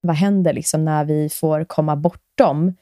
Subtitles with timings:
[0.00, 2.74] vad händer liksom när vi får komma bortom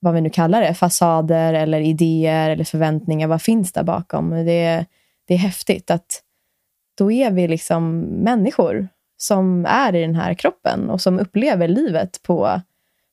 [0.00, 3.28] vad vi nu kallar det, fasader eller idéer eller förväntningar.
[3.28, 4.30] Vad finns där bakom?
[4.30, 4.86] Det,
[5.28, 6.22] det är häftigt att
[6.98, 12.22] då är vi liksom människor som är i den här kroppen och som upplever livet
[12.22, 12.60] på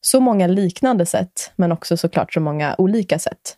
[0.02, 3.58] så många liknande sätt, men också såklart så många olika sätt.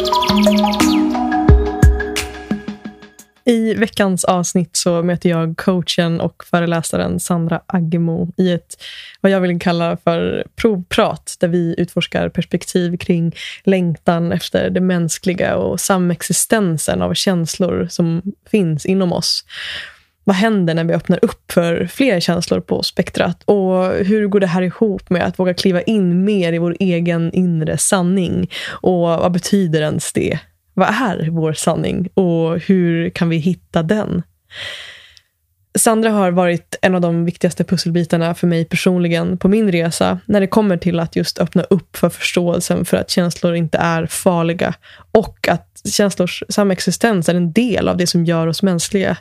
[3.45, 8.83] I veckans avsnitt så möter jag coachen och föreläsaren Sandra Aggemo i ett
[9.21, 15.55] vad jag vill kalla för provprat där vi utforskar perspektiv kring längtan efter det mänskliga
[15.55, 19.45] och samexistensen av känslor som finns inom oss.
[20.23, 23.43] Vad händer när vi öppnar upp för fler känslor på spektrat?
[23.45, 27.33] Och hur går det här ihop med att våga kliva in mer i vår egen
[27.33, 28.51] inre sanning?
[28.67, 30.39] Och vad betyder ens det?
[30.73, 34.23] Vad är vår sanning och hur kan vi hitta den?
[35.75, 40.41] Sandra har varit en av de viktigaste pusselbitarna för mig personligen på min resa när
[40.41, 44.73] det kommer till att just öppna upp för förståelsen för att känslor inte är farliga
[45.11, 49.17] och att känslors samexistens är en del av det som gör oss mänskliga.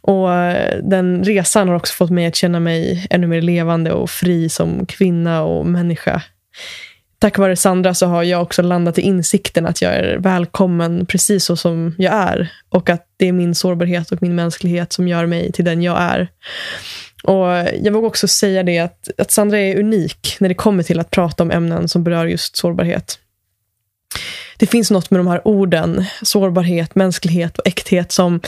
[0.00, 4.10] Och eh, Den resan har också fått mig att känna mig ännu mer levande och
[4.10, 6.22] fri som kvinna och människa
[7.20, 11.44] tack vare Sandra så har jag också landat i insikten att jag är välkommen precis
[11.44, 12.52] så som jag är.
[12.68, 16.00] Och att det är min sårbarhet och min mänsklighet som gör mig till den jag
[16.00, 16.28] är.
[17.22, 17.46] Och
[17.82, 21.10] Jag vågar också säga det att, att Sandra är unik när det kommer till att
[21.10, 23.18] prata om ämnen som berör just sårbarhet
[24.60, 28.40] det finns något med de här orden, sårbarhet, mänsklighet och äkthet, som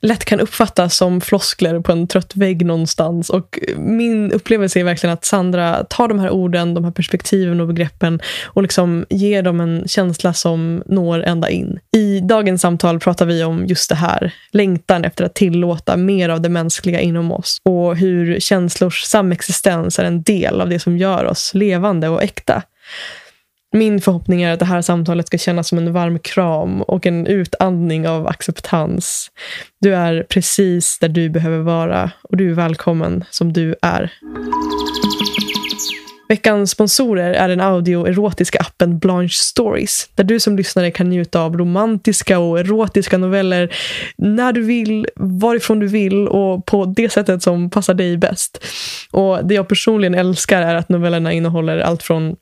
[0.00, 3.30] lätt kan uppfattas som floskler på en trött vägg någonstans.
[3.30, 7.66] Och min upplevelse är verkligen att Sandra tar de här orden, de här perspektiven och
[7.66, 11.78] begreppen och liksom ger dem en känsla som når ända in.
[11.96, 16.40] I dagens samtal pratar vi om just det här, längtan efter att tillåta mer av
[16.40, 21.24] det mänskliga inom oss och hur känslors samexistens är en del av det som gör
[21.24, 22.62] oss levande och äkta.
[23.78, 27.26] Min förhoppning är att det här samtalet ska kännas som en varm kram och en
[27.26, 29.30] utandning av acceptans.
[29.80, 34.12] Du är precis där du behöver vara och du är välkommen som du är.
[36.28, 41.56] Veckans sponsorer är den audioerotiska appen Blanche Stories där du som lyssnare kan njuta av
[41.56, 43.74] romantiska och erotiska noveller
[44.16, 48.64] när du vill, varifrån du vill och på det sättet som passar dig bäst.
[49.10, 52.36] Och Det jag personligen älskar är att novellerna innehåller allt från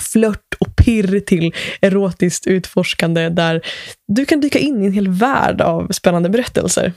[0.00, 3.60] flört och pirr till erotiskt utforskande där
[4.08, 6.92] du kan dyka in i en hel värld av spännande berättelser.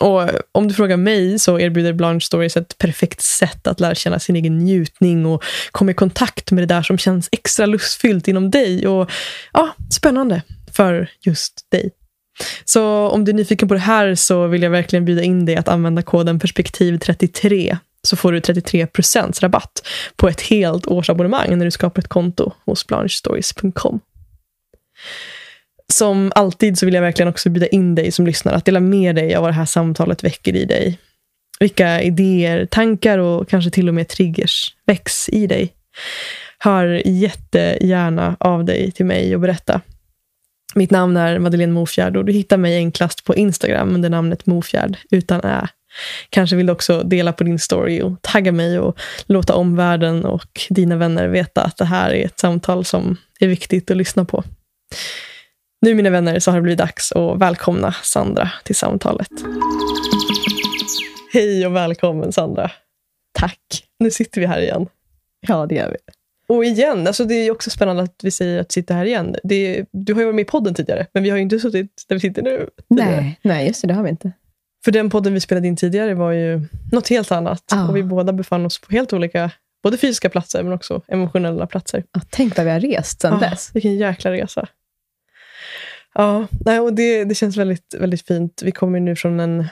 [0.00, 4.18] Och Om du frågar mig så erbjuder Blanche Stories ett perfekt sätt att lära känna
[4.18, 8.50] sin egen njutning och komma i kontakt med det där som känns extra lustfyllt inom
[8.50, 9.10] dig och
[9.52, 11.90] ja, spännande för just dig.
[12.64, 15.56] Så om du är nyfiken på det här så vill jag verkligen bjuda in dig
[15.56, 17.76] att använda koden perspektiv33
[18.06, 22.86] så får du 33% rabatt på ett helt årsabonnemang när du skapar ett konto hos
[22.86, 24.00] blanchestories.com.
[25.92, 29.14] Som alltid så vill jag verkligen också bjuda in dig som lyssnar att dela med
[29.14, 30.98] dig av vad det här samtalet väcker i dig.
[31.60, 35.74] Vilka idéer, tankar och kanske till och med triggers väcks i dig.
[36.58, 39.80] Hör jättegärna av dig till mig och berätta.
[40.74, 44.96] Mitt namn är Madeleine Mofjärd och du hittar mig enklast på Instagram under namnet Mofjärd
[45.10, 45.68] utan ä.
[46.30, 50.60] Kanske vill du också dela på din story och tagga mig och låta omvärlden och
[50.70, 54.44] dina vänner veta att det här är ett samtal som är viktigt att lyssna på.
[55.80, 59.28] Nu mina vänner så har det blivit dags att välkomna Sandra till samtalet.
[61.32, 62.70] Hej och välkommen Sandra.
[63.38, 63.60] Tack.
[63.98, 64.86] Nu sitter vi här igen.
[65.46, 65.96] Ja, det gör vi.
[66.48, 69.36] Och igen, alltså det är också spännande att vi säger att sitta här igen.
[69.44, 72.04] Det, du har ju varit med i podden tidigare, men vi har ju inte suttit
[72.08, 72.68] där vi sitter nu.
[72.88, 74.32] Nej, nej, just det, det har vi inte.
[74.84, 76.60] För den podden vi spelade in tidigare var ju
[76.92, 77.72] något helt annat.
[77.72, 77.88] Ah.
[77.88, 79.50] Och vi båda befann oss på helt olika
[79.82, 82.04] både fysiska platser men också emotionella platser.
[82.10, 83.70] Ah, tänk vad vi har rest sedan ah, dess.
[83.74, 84.68] Vilken jäkla resa.
[86.14, 88.62] Ja, nej, och det, det känns väldigt, väldigt fint.
[88.64, 89.66] Vi kommer nu från en...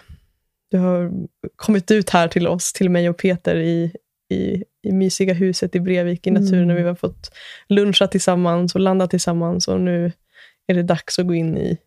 [0.70, 1.12] Du har
[1.56, 3.92] kommit ut här till oss, till mig och Peter i,
[4.30, 6.62] i, i mysiga huset i Brevik i naturen.
[6.62, 6.76] Mm.
[6.76, 7.30] Och vi har fått
[7.68, 9.68] luncha tillsammans och landa tillsammans.
[9.68, 10.12] Och nu
[10.66, 11.78] är det dags att gå in i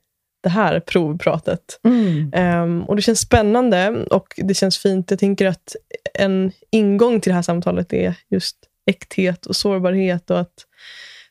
[0.46, 1.80] det här provpratet.
[1.84, 2.34] Mm.
[2.64, 5.12] Um, och Det känns spännande och det känns fint.
[5.12, 5.76] Jag tänker att
[6.14, 8.56] en ingång till det här samtalet är just
[8.86, 10.54] äkthet och sårbarhet och att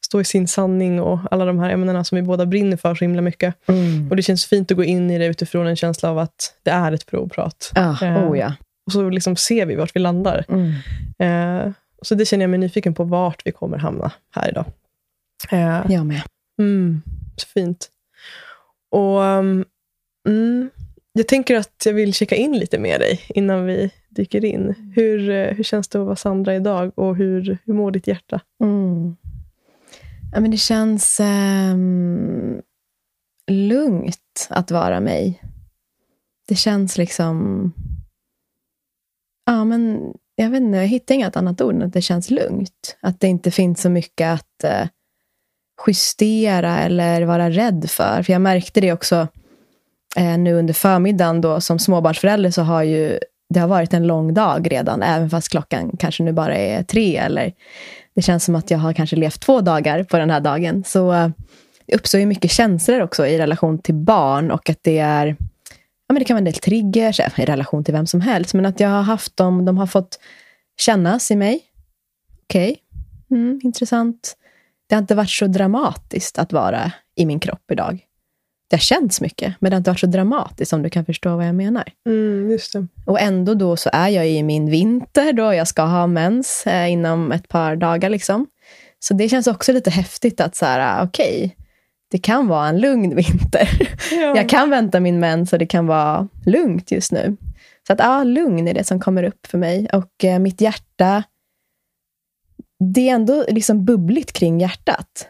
[0.04, 3.04] stå i sin sanning och alla de här ämnena som vi båda brinner för så
[3.04, 3.68] himla mycket.
[3.68, 4.10] Mm.
[4.10, 6.70] Och Det känns fint att gå in i det utifrån en känsla av att det
[6.70, 7.72] är ett provprat.
[7.74, 8.54] Ah, oh ja.
[8.86, 10.44] och så liksom ser vi vart vi landar.
[10.48, 10.72] Mm.
[11.18, 11.72] Eh,
[12.02, 14.64] så det känner jag mig nyfiken på, vart vi kommer hamna här idag.
[15.50, 16.22] Eh, Jag med.
[16.58, 17.02] Mm,
[17.36, 17.90] så fint.
[18.94, 19.64] Och um,
[20.28, 20.70] mm,
[21.12, 24.74] Jag tänker att jag vill checka in lite med dig innan vi dyker in.
[24.94, 28.40] Hur, eh, hur känns det att vara Sandra idag och hur, hur mår ditt hjärta?
[28.62, 29.16] Mm.
[30.32, 32.60] Ja, men det känns ehm,
[33.50, 35.42] lugnt att vara mig.
[36.48, 37.72] Det känns liksom...
[39.46, 42.96] Ja, men jag vet inte, jag hittar inget annat ord än att det känns lugnt.
[43.00, 44.88] Att det inte finns så mycket att eh,
[45.86, 48.22] justera eller vara rädd för.
[48.22, 49.28] För jag märkte det också
[50.16, 53.18] eh, nu under förmiddagen då som småbarnsförälder så har ju
[53.48, 57.16] det har varit en lång dag redan, även fast klockan kanske nu bara är tre.
[57.16, 57.52] Eller
[58.14, 60.84] det känns som att jag har kanske levt två dagar på den här dagen.
[60.86, 61.28] Så eh,
[61.86, 65.26] det uppstår ju mycket känslor också i relation till barn och att det är
[66.06, 68.54] ja, men det kan vara en del triggers eh, i relation till vem som helst.
[68.54, 70.18] Men att jag har haft dem, de har fått
[70.76, 71.60] kännas i mig.
[72.42, 72.76] Okej,
[73.28, 73.38] okay.
[73.38, 74.36] mm, intressant.
[74.88, 78.00] Det har inte varit så dramatiskt att vara i min kropp idag.
[78.70, 81.36] Det har känts mycket, men det har inte varit så dramatiskt om du kan förstå
[81.36, 81.84] vad jag menar.
[82.08, 82.86] Mm, just det.
[83.06, 86.92] Och ändå då så är jag i min vinter då jag ska ha mens eh,
[86.92, 88.10] inom ett par dagar.
[88.10, 88.46] Liksom.
[88.98, 91.64] Så det känns också lite häftigt att så här, okej, okay,
[92.10, 93.68] det kan vara en lugn vinter.
[94.10, 94.36] Ja.
[94.36, 97.36] Jag kan vänta min mens och det kan vara lugnt just nu.
[97.86, 99.88] Så att ja, lugn är det som kommer upp för mig.
[99.92, 101.22] Och eh, mitt hjärta,
[102.78, 105.28] det är ändå liksom bubbligt kring hjärtat.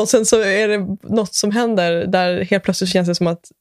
[0.00, 3.52] och sen så är det något som händer där helt plötsligt känns det som att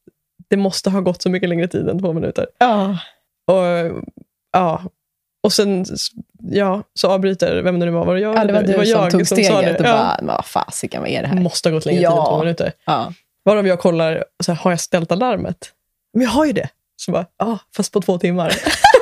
[0.48, 2.48] det måste ha gått så mycket längre tid än två minuter.
[2.57, 3.00] Ja.
[3.48, 3.63] Och
[4.59, 4.81] ja.
[5.44, 5.86] Och sen
[6.44, 8.36] ja, så avbryter, vem det nu var, var det jag?
[8.36, 9.77] Ja, det var du det var som jag tog som steget sa det.
[9.77, 11.36] och bara, vad fasiken, vad är det här?
[11.36, 12.19] Måste ha gått längre ja.
[12.19, 12.71] än två minuter.
[12.86, 13.13] Ja.
[13.45, 15.71] Varav jag kollar, så här, har jag ställt alarmet?
[16.13, 16.69] Men jag har ju det.
[16.95, 18.54] Så bara, ja, fast på två timmar.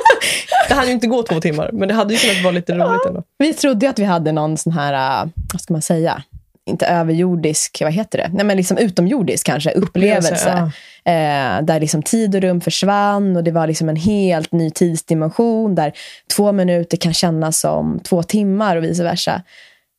[0.68, 3.06] det hade ju inte gå två timmar, men det hade ju kunnat vara lite roligt
[3.06, 3.22] ändå.
[3.38, 6.22] Vi trodde att vi hade någon sån här, äh, vad ska man säga,
[6.66, 8.30] inte överjordisk, vad heter det?
[8.32, 10.70] Nej, men liksom utomjordisk kanske, upplevelse.
[11.04, 11.12] ja.
[11.12, 15.74] eh, där liksom tid och rum försvann och det var liksom en helt ny tidsdimension
[15.74, 15.92] där
[16.36, 19.42] två minuter kan kännas som två timmar och vice versa.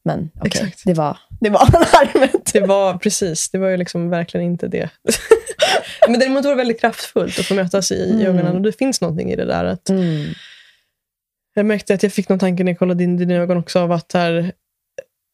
[0.05, 2.53] Men okay, det var, det var alarmet.
[2.53, 4.89] Det var precis, det var ju liksom verkligen inte det.
[6.07, 8.25] men däremot var det väldigt kraftfullt att få mötas i mm.
[8.25, 9.65] ögonen och det finns någonting i det där.
[9.65, 10.25] Att mm.
[11.53, 13.91] Jag märkte att jag fick någon tanke när jag kollade in dina ögon också av
[13.91, 14.51] att här,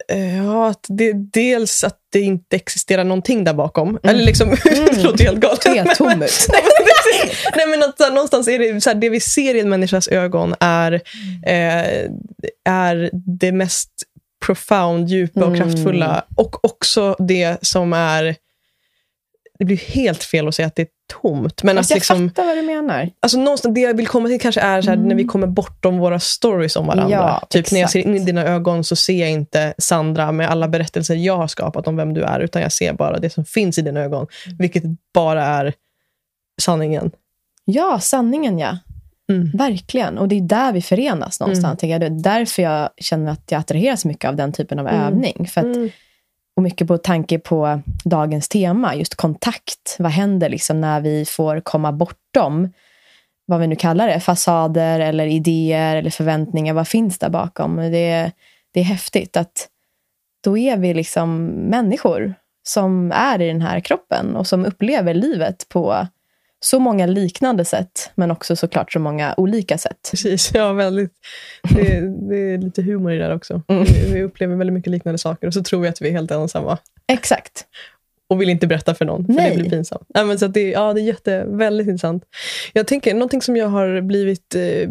[0.07, 3.89] ja, att det, dels att det inte existerar någonting där bakom.
[3.89, 3.99] Mm.
[4.03, 4.85] Eller liksom, mm.
[4.91, 5.63] det låter helt galet.
[5.63, 6.19] Helt tomt.
[7.55, 9.69] Nej, men att, så här, någonstans är det, så här, det vi ser i en
[9.69, 10.93] människas ögon är,
[11.45, 12.09] eh,
[12.69, 13.89] är det mest
[14.45, 16.09] profound, djupa och kraftfulla.
[16.09, 16.23] Mm.
[16.35, 18.35] Och också det som är
[19.63, 20.87] det blir helt fel att säga att det är
[21.21, 21.63] tomt.
[21.63, 23.09] Men alltså, att jag liksom, fattar vad du menar.
[23.19, 25.07] Alltså, någonstans, det jag vill komma till kanske är så här, mm.
[25.07, 27.15] när vi kommer bortom våra stories om varandra.
[27.15, 27.71] Ja, typ exakt.
[27.71, 31.15] när jag ser in i dina ögon så ser jag inte Sandra med alla berättelser
[31.15, 33.81] jag har skapat om vem du är, utan jag ser bara det som finns i
[33.81, 34.27] dina ögon.
[34.45, 34.57] Mm.
[34.57, 35.73] Vilket bara är
[36.61, 37.11] sanningen.
[37.65, 38.77] Ja, sanningen ja.
[39.29, 39.51] Mm.
[39.53, 40.17] Verkligen.
[40.17, 41.83] Och det är där vi förenas någonstans.
[41.83, 41.99] Mm.
[41.99, 45.01] Det är därför jag känner att jag attraheras mycket av den typen av Mm.
[45.01, 45.47] övning.
[45.47, 45.89] För att Mm
[46.55, 49.95] och mycket på tanke på dagens tema, just kontakt.
[49.99, 52.69] Vad händer liksom när vi får komma bortom,
[53.45, 56.73] vad vi nu kallar det, fasader eller idéer eller förväntningar.
[56.73, 57.75] Vad finns där bakom?
[57.75, 58.31] Det,
[58.73, 59.69] det är häftigt att
[60.43, 62.33] då är vi liksom människor
[62.63, 66.07] som är i den här kroppen och som upplever livet på
[66.63, 70.09] så många liknande sätt, men också såklart så många olika sätt.
[70.11, 71.11] Precis, ja väldigt.
[71.75, 73.61] Det, det är lite humor i det där också.
[73.67, 73.83] Mm.
[73.83, 76.31] Vi, vi, upplever väldigt mycket liknande saker och så tror vi att vi är helt
[76.31, 76.77] ensamma.
[77.07, 77.65] Exakt.
[78.29, 79.49] Och vill inte berätta för någon, för Nej.
[79.49, 80.07] det blir pinsamt.
[80.13, 82.23] Ja, men så det, ja, det är jätte, väldigt intressant.
[82.73, 84.89] Jag tänker, någonting som jag har blivit eh,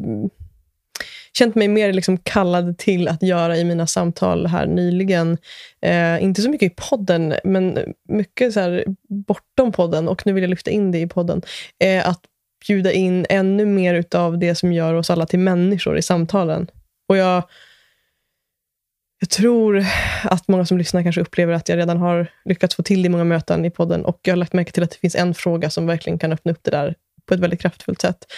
[1.38, 5.38] känt mig mer liksom kallad till att göra i mina samtal här nyligen.
[5.82, 10.08] Eh, inte så mycket i podden, men mycket så här bortom podden.
[10.08, 11.42] Och nu vill jag lyfta in det i podden.
[11.84, 12.20] Eh, att
[12.66, 16.66] bjuda in ännu mer av det som gör oss alla till människor i samtalen.
[17.08, 17.42] Och jag,
[19.20, 19.84] jag tror
[20.24, 23.10] att många som lyssnar kanske upplever att jag redan har lyckats få till det i
[23.10, 24.04] många möten i podden.
[24.04, 26.52] Och jag har lagt märke till att det finns en fråga som verkligen kan öppna
[26.52, 26.94] upp det där
[27.28, 28.32] på ett väldigt kraftfullt sätt.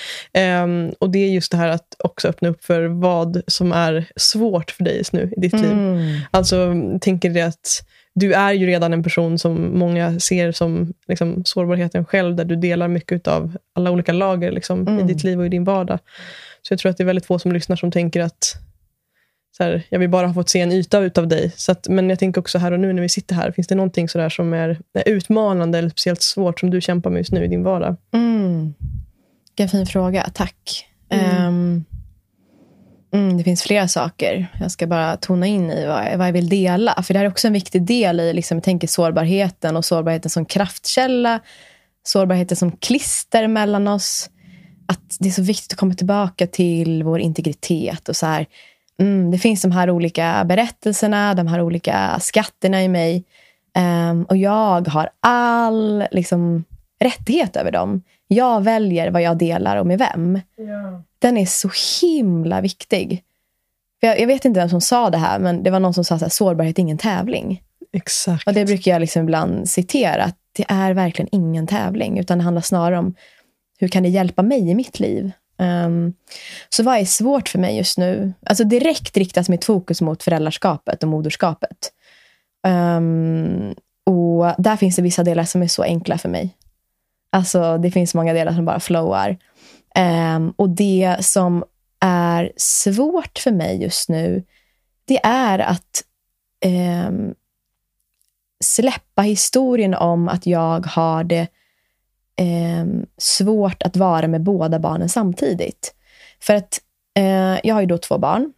[0.63, 4.07] Um, och Det är just det här att också öppna upp för vad som är
[4.17, 5.65] svårt för dig just nu i ditt mm.
[5.65, 6.21] liv.
[6.31, 11.45] Alltså, tänker det att du är ju redan en person som många ser som liksom,
[11.45, 15.01] sårbarheten själv, där du delar mycket av alla olika lager liksom, mm.
[15.01, 15.99] i ditt liv och i din vardag.
[16.63, 18.57] Så jag tror att det är väldigt få som lyssnar som tänker att
[19.57, 21.53] så här, jag vill bara ha fått se en yta utav dig.
[21.57, 23.75] Så att, men jag tänker också här och nu när vi sitter här, finns det
[23.75, 27.49] någonting sådär som är, utmanande eller speciellt svårt som du kämpar med just nu i
[27.49, 27.97] din vardag?
[28.15, 28.75] Mm.
[29.49, 30.87] Vilken fin fråga, tack.
[31.09, 31.47] Mm.
[31.47, 31.85] Um,
[33.13, 34.47] mm, det finns flera saker.
[34.61, 37.03] Jag ska bara tona in i vad, vad jag vill dela.
[37.03, 40.31] För det här är också en viktig del i, liksom, jag tänker sårbarheten och sårbarheten
[40.31, 41.41] som kraftkälla.
[42.03, 44.31] Sårbarheten som klister mellan oss.
[44.87, 48.09] Att det är så viktigt att komma tillbaka till vår integritet.
[48.09, 48.47] och så här,
[49.01, 53.25] mm, det finns de här olika berättelserna, de här olika skatterna i mig.
[54.11, 56.65] Um, och jag har all liksom,
[57.01, 58.03] rättighet över dem.
[58.29, 60.41] Jag väljer vad jag delar och med vem.
[60.57, 61.03] Ja.
[61.19, 61.71] Den är så
[62.01, 63.23] himla viktig.
[64.01, 66.15] Jag, jag, vet inte vem som sa det här, men det var någon som sa
[66.15, 67.63] att sårbarhet är ingen tävling.
[67.93, 68.47] Exakt.
[68.47, 70.25] Och Det brukar jag liksom ibland citera.
[70.25, 73.15] Att det är verkligen ingen tävling, utan det handlar snarare om
[73.79, 75.33] hur kan det hjälpa mig i mitt liv?
[75.59, 76.15] Um,
[76.69, 78.33] så vad är svårt för mig just nu?
[78.47, 81.93] Alltså direkt riktas mitt fokus mot föräldraskapet och moderskapet.
[82.67, 83.75] Um,
[84.07, 86.57] och där finns det vissa delar som är så enkla för mig.
[87.31, 89.39] Alltså det finns många delar som bara flowar.
[90.37, 91.65] Um, och det som
[92.01, 94.45] är svårt för mig just nu,
[95.05, 96.05] det är att
[98.65, 101.49] släppa historien om att jag har det
[102.41, 102.87] eh,
[103.19, 105.95] svårt att vara med båda barnen samtidigt.
[106.41, 106.81] För att
[107.19, 108.53] eh, jag har ju då två barn.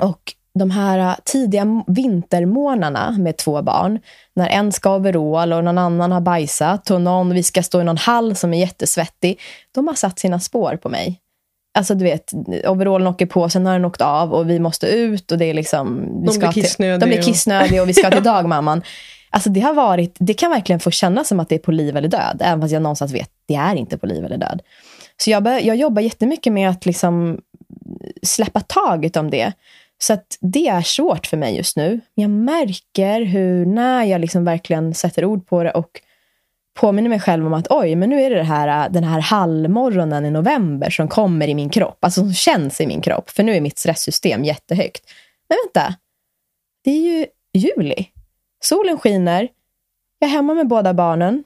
[0.00, 3.98] Och de här tidiga vintermånaderna med två barn,
[4.34, 7.80] när en ska ha overall och någon annan har bajsat och någon, vi ska stå
[7.80, 9.40] i någon hall som är jättesvettig,
[9.72, 11.18] de har satt sina spår på mig.
[11.74, 12.32] Alltså du vet,
[12.66, 15.54] overallen åker på, sen har den åkt av och vi måste ut och det är
[15.54, 16.00] liksom...
[16.20, 16.98] Vi de, blir kissnödiga.
[16.98, 18.82] de blir kissnödiga och vi ska till dagmamman.
[19.32, 21.96] Alltså det, har varit, det kan verkligen få kännas som att det är på liv
[21.96, 24.62] eller död, även fast jag någonstans vet att det är inte på liv eller död.
[25.16, 29.52] Så jag, bör, jag jobbar jättemycket med att liksom eh, släppa taget om det.
[29.98, 32.00] Så att det är svårt för mig just nu.
[32.14, 36.00] Jag märker hur när jag liksom verkligen sätter ord på det och
[36.74, 39.20] påminner mig själv om att oj, men nu är det, det här, eh, den här
[39.20, 43.42] halvmorgonen i november som kommer i min kropp, alltså som känns i min kropp, för
[43.42, 45.02] nu är mitt stresssystem jättehögt.
[45.48, 45.94] Men vänta,
[46.84, 48.06] det är ju juli.
[48.64, 49.48] Solen skiner.
[50.18, 51.44] Jag är hemma med båda barnen.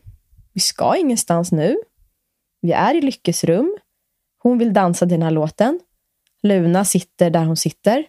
[0.53, 1.77] Vi ska ingenstans nu.
[2.61, 3.79] Vi är i Lyckes rum.
[4.39, 5.81] Hon vill dansa den här låten.
[6.43, 8.05] Luna sitter där hon sitter.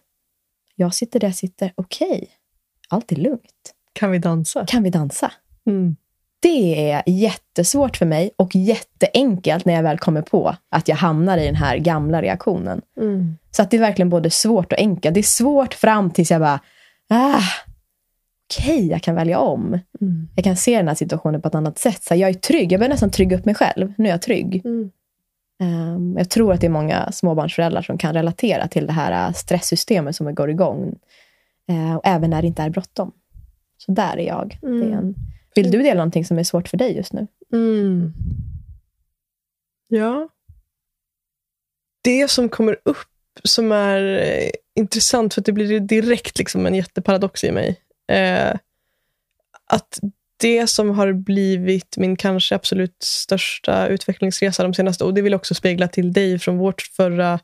[0.75, 1.73] Jag sitter där jag sitter.
[1.75, 2.27] Okej, okay.
[2.89, 3.73] allt är lugnt.
[3.93, 4.65] Kan vi dansa?
[4.65, 5.31] Kan vi dansa?
[5.65, 5.95] Mm.
[6.39, 11.37] Det är jättesvårt för mig och jätteenkelt när jag väl kommer på att jag hamnar
[11.37, 12.81] i den här gamla reaktionen.
[12.97, 13.37] Mm.
[13.51, 15.13] Så att det är verkligen både svårt och enkelt.
[15.13, 16.59] Det är svårt fram tills jag bara,
[17.09, 17.41] ah,
[18.49, 19.79] okej, okay, jag kan välja om.
[20.01, 20.29] Mm.
[20.35, 22.03] Jag kan se den här situationen på ett annat sätt.
[22.03, 22.71] Så jag är trygg.
[22.71, 23.93] Jag börjar nästan trygga upp mig själv.
[23.97, 24.61] Nu är jag trygg.
[24.65, 24.91] Mm.
[25.63, 29.33] Um, jag tror att det är många småbarnsföräldrar som kan relatera till det här äh,
[29.33, 30.95] stresssystemet som går igång.
[31.71, 33.11] Uh, och även när det inte är bråttom.
[33.77, 34.59] Så där är jag.
[34.63, 34.81] Mm.
[34.81, 35.15] Är en...
[35.55, 37.27] Vill du dela någonting som är svårt för dig just nu?
[37.53, 38.13] Mm.
[39.87, 40.29] Ja.
[42.01, 42.97] Det som kommer upp
[43.43, 48.55] som är eh, intressant, för att det blir direkt liksom en jätteparadox i mig, Eh,
[49.69, 49.99] att
[50.39, 55.39] det som har blivit min kanske absolut största utvecklingsresa de senaste, och det vill jag
[55.39, 57.39] också spegla till dig från vårt förra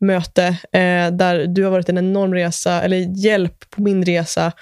[0.00, 4.52] möte, eh, där du har varit en enorm resa, eller hjälp på min resa,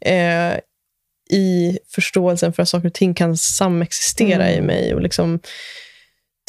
[0.00, 0.54] eh,
[1.30, 4.58] i förståelsen för att saker och ting kan samexistera mm.
[4.58, 4.94] i mig.
[4.94, 5.40] och liksom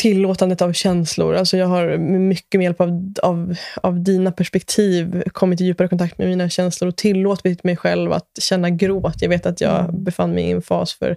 [0.02, 1.36] tillåtandet av känslor.
[1.36, 6.18] Alltså jag har mycket med hjälp av, av, av dina perspektiv kommit i djupare kontakt
[6.18, 9.22] med mina känslor och tillåtit mig själv att känna gråt.
[9.22, 10.04] Jag vet att jag mm.
[10.04, 11.16] befann mig i en fas för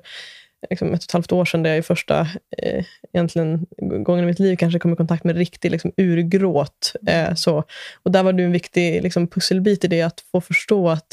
[0.71, 2.21] liksom ett och ett halvt år sedan, där jag i första
[2.59, 6.93] eh, egentligen, gången i mitt liv kanske kom i kontakt med riktig liksom, urgråt.
[7.07, 7.65] Eh, så.
[8.03, 11.09] Och där var du en viktig liksom, pusselbit i det, att få förstå att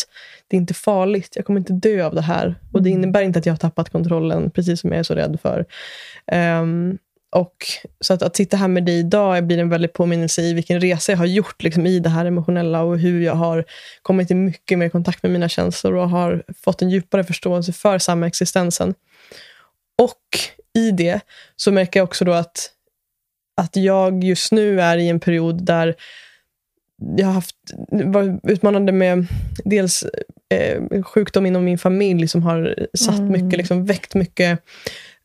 [0.47, 1.33] det är inte farligt.
[1.35, 2.55] Jag kommer inte dö av det här.
[2.73, 3.03] Och det mm.
[3.03, 5.65] innebär inte att jag har tappat kontrollen, precis som jag är så rädd för.
[6.61, 6.97] Um,
[7.31, 7.55] och
[7.99, 11.11] så att, att sitta här med dig idag blir en väldig påminnelse i vilken resa
[11.11, 13.65] jag har gjort liksom, i det här emotionella och hur jag har
[14.01, 17.99] kommit i mycket mer kontakt med mina känslor och har fått en djupare förståelse för
[17.99, 18.93] samexistensen.
[20.01, 20.21] Och
[20.73, 21.19] i det
[21.55, 22.71] så märker jag också då att,
[23.61, 25.95] att jag just nu är i en period där
[27.17, 27.55] jag har haft,
[27.91, 29.27] var utmanande med
[29.65, 30.03] dels
[30.49, 33.31] eh, sjukdom inom min familj som har satt mm.
[33.31, 34.59] mycket, liksom, väckt mycket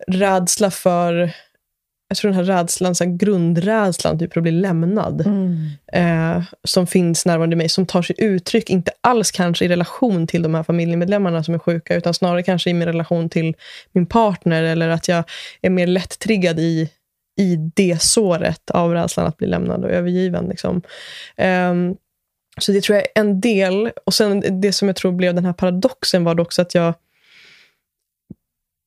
[0.07, 1.33] rädsla för
[2.09, 5.69] jag tror den här rädslan, så här grundrädslan typ för att bli lämnad, mm.
[5.93, 10.27] eh, som finns närvarande i mig, som tar sig uttryck, inte alls kanske i relation
[10.27, 13.55] till de här familjemedlemmarna som är sjuka, utan snarare kanske i min relation till
[13.93, 15.25] min partner, eller att jag
[15.63, 16.91] är mer lätt-triggad i,
[17.41, 20.47] i det såret av rädslan att bli lämnad och övergiven.
[20.49, 20.83] Liksom.
[21.37, 21.75] Eh,
[22.61, 23.91] så det tror jag är en del.
[24.07, 26.95] Och sen det som jag tror blev den här paradoxen var också att jag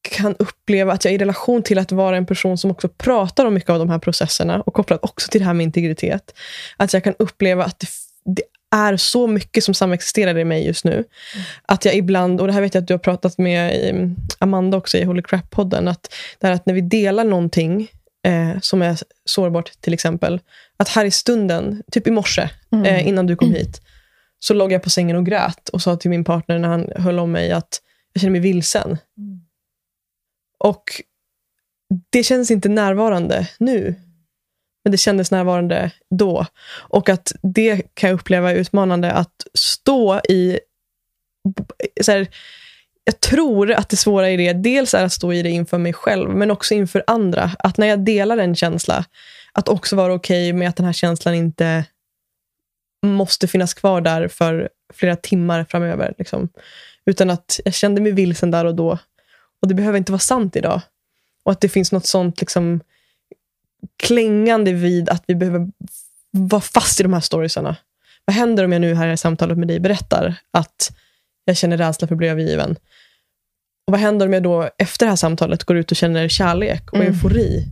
[0.10, 3.54] kan uppleva att jag i relation till att vara en person som också pratar om
[3.54, 6.34] mycket av de här processerna och kopplat också till det här med integritet,
[6.78, 7.88] att jag kan uppleva att det,
[8.26, 8.44] det
[8.76, 10.94] är så mycket som samexisterar i mig just nu.
[10.94, 11.06] Mm.
[11.66, 14.78] Att jag ibland, och det här vet jag att du har pratat med um, Amanda
[14.78, 17.92] också i Holy Crap-podden, att, det att när vi delar någonting
[18.26, 20.40] eh, som är sårbart till exempel,
[20.78, 22.86] att här i stunden, typ i morse, mm.
[22.86, 23.60] eh, innan du kom mm.
[23.60, 23.82] hit,
[24.40, 27.20] så låg jag på sängen och grät och sa till min partner när han höll
[27.20, 27.82] om mig att
[28.14, 28.98] jag känner mig vilsen.
[29.18, 29.42] Mm.
[30.60, 30.84] Och
[32.10, 33.96] det känns inte närvarande nu.
[34.84, 36.46] Men det kändes närvarande då.
[36.70, 40.60] Och att det kan jag uppleva är utmanande att stå i...
[42.02, 42.28] Så här,
[43.04, 45.94] jag tror att det svåra i det dels är att stå i det inför mig
[45.94, 47.52] själv, men också inför andra.
[47.60, 49.06] Att när jag delar en känsla,
[49.52, 51.86] att också vara okej okay med att den här känslan inte
[53.06, 56.14] måste finnas kvar där för flera timmar framöver.
[56.18, 56.50] Liksom.
[57.06, 58.98] Utan att jag kände mig vilsen där och då.
[59.62, 60.82] Och det behöver inte vara sant idag.
[61.44, 62.80] Och att det finns något sånt liksom
[63.98, 65.68] klängande vid att vi behöver
[66.32, 67.76] vara fast i de här storiesarna.
[68.26, 70.92] Vad händer om jag nu här i samtalet med dig berättar att
[71.46, 72.72] jag känner rädsla för att bli övergiven?
[73.88, 76.92] Och vad händer om jag då efter det här samtalet går ut och känner kärlek
[76.92, 77.08] och mm.
[77.08, 77.66] eufori?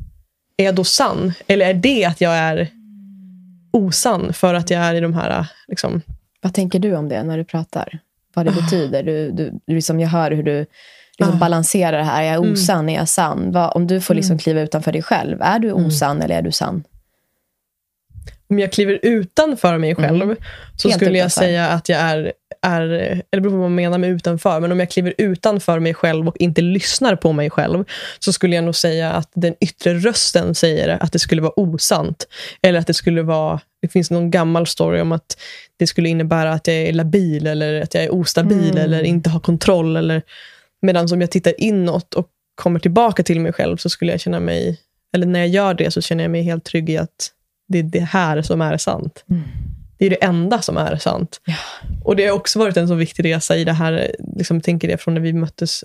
[0.58, 1.34] Är jag då sann?
[1.48, 2.68] Eller är det att jag är
[3.72, 5.48] osann för att jag är i de här...
[5.68, 6.02] Liksom...
[6.42, 8.00] Vad tänker du om det när du pratar?
[8.34, 8.62] Vad det ah.
[8.62, 9.04] betyder?
[9.04, 10.66] Du, du, liksom jag hör hur du
[11.20, 11.40] liksom ah.
[11.40, 12.24] balansera det här.
[12.24, 12.54] Är jag mm.
[12.54, 12.80] osann?
[12.80, 12.96] Mm.
[12.96, 13.52] Är jag sann?
[13.52, 14.40] Vad, om du får liksom mm.
[14.40, 15.86] kliva utanför dig själv, är du mm.
[15.86, 16.26] osann mm.
[16.26, 16.84] eller är du sann?
[18.50, 20.38] Om jag kliver utanför mig själv mm.
[20.76, 23.76] så Helt skulle jag säga att jag är, är, eller det beror på vad man
[23.76, 27.50] menar med utanför, men om jag kliver utanför mig själv och inte lyssnar på mig
[27.50, 27.84] själv,
[28.20, 32.28] så skulle jag nog säga att den yttre rösten säger att det skulle vara osant.
[32.62, 35.38] Eller att det skulle vara, det finns någon gammal story om att
[35.78, 38.84] det skulle innebära att jag är labil, eller att jag är ostabil, mm.
[38.84, 39.98] eller inte har kontroll.
[39.98, 40.22] Eller
[40.82, 44.40] Medan om jag tittar inåt och kommer tillbaka till mig själv så skulle jag känna
[44.40, 44.80] mig,
[45.14, 47.32] eller när jag gör det så känner jag mig helt trygg i att
[47.68, 49.26] det är det här som är sant.
[49.30, 49.44] Mm.
[49.98, 51.42] Det är det enda som är sant.
[51.46, 51.56] Ja.
[52.04, 54.98] Och det har också varit en så viktig resa i det här, liksom, tänker det
[54.98, 55.84] från när vi möttes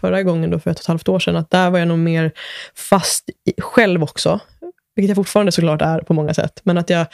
[0.00, 1.98] förra gången då för ett och ett halvt år sedan, att där var jag nog
[1.98, 2.32] mer
[2.74, 4.40] fast i, själv också.
[4.96, 6.60] Vilket jag fortfarande såklart är på många sätt.
[6.62, 7.06] Men att jag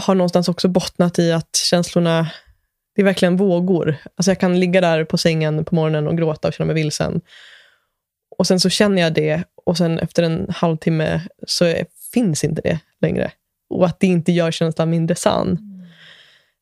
[0.00, 2.30] har någonstans också bottnat i att känslorna
[2.96, 3.96] det är verkligen vågor.
[4.16, 7.20] Alltså jag kan ligga där på sängen på morgonen och gråta och känna mig vilsen.
[8.38, 12.62] Och sen så känner jag det och sen efter en halvtimme så är, finns inte
[12.62, 13.30] det längre.
[13.70, 15.58] Och att det inte gör känslan mindre sann.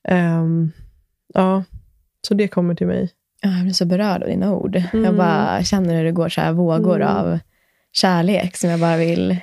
[0.09, 0.41] Mm.
[0.41, 0.73] Um,
[1.35, 1.65] ja,
[2.29, 3.11] så det kommer till mig.
[3.43, 4.83] Jag blir så berörd av dina ord.
[4.93, 5.05] Mm.
[5.05, 7.17] Jag bara känner hur det går så här vågor mm.
[7.17, 7.39] av
[7.93, 9.37] kärlek som jag bara vill...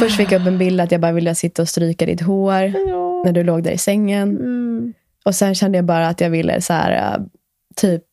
[0.00, 2.62] Först fick jag upp en bild att jag bara ville sitta och stryka ditt hår
[2.62, 3.22] ja.
[3.24, 4.28] när du låg där i sängen.
[4.30, 4.94] Mm.
[5.24, 7.24] Och sen kände jag bara att jag ville så här, äh,
[7.76, 8.04] typ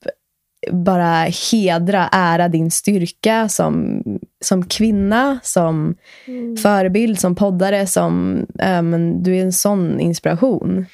[0.71, 4.03] bara hedra, ära din styrka som,
[4.45, 5.95] som kvinna, som
[6.27, 6.57] mm.
[6.57, 7.87] förebild, som poddare.
[7.87, 10.85] Som, ähm, du är en sån inspiration.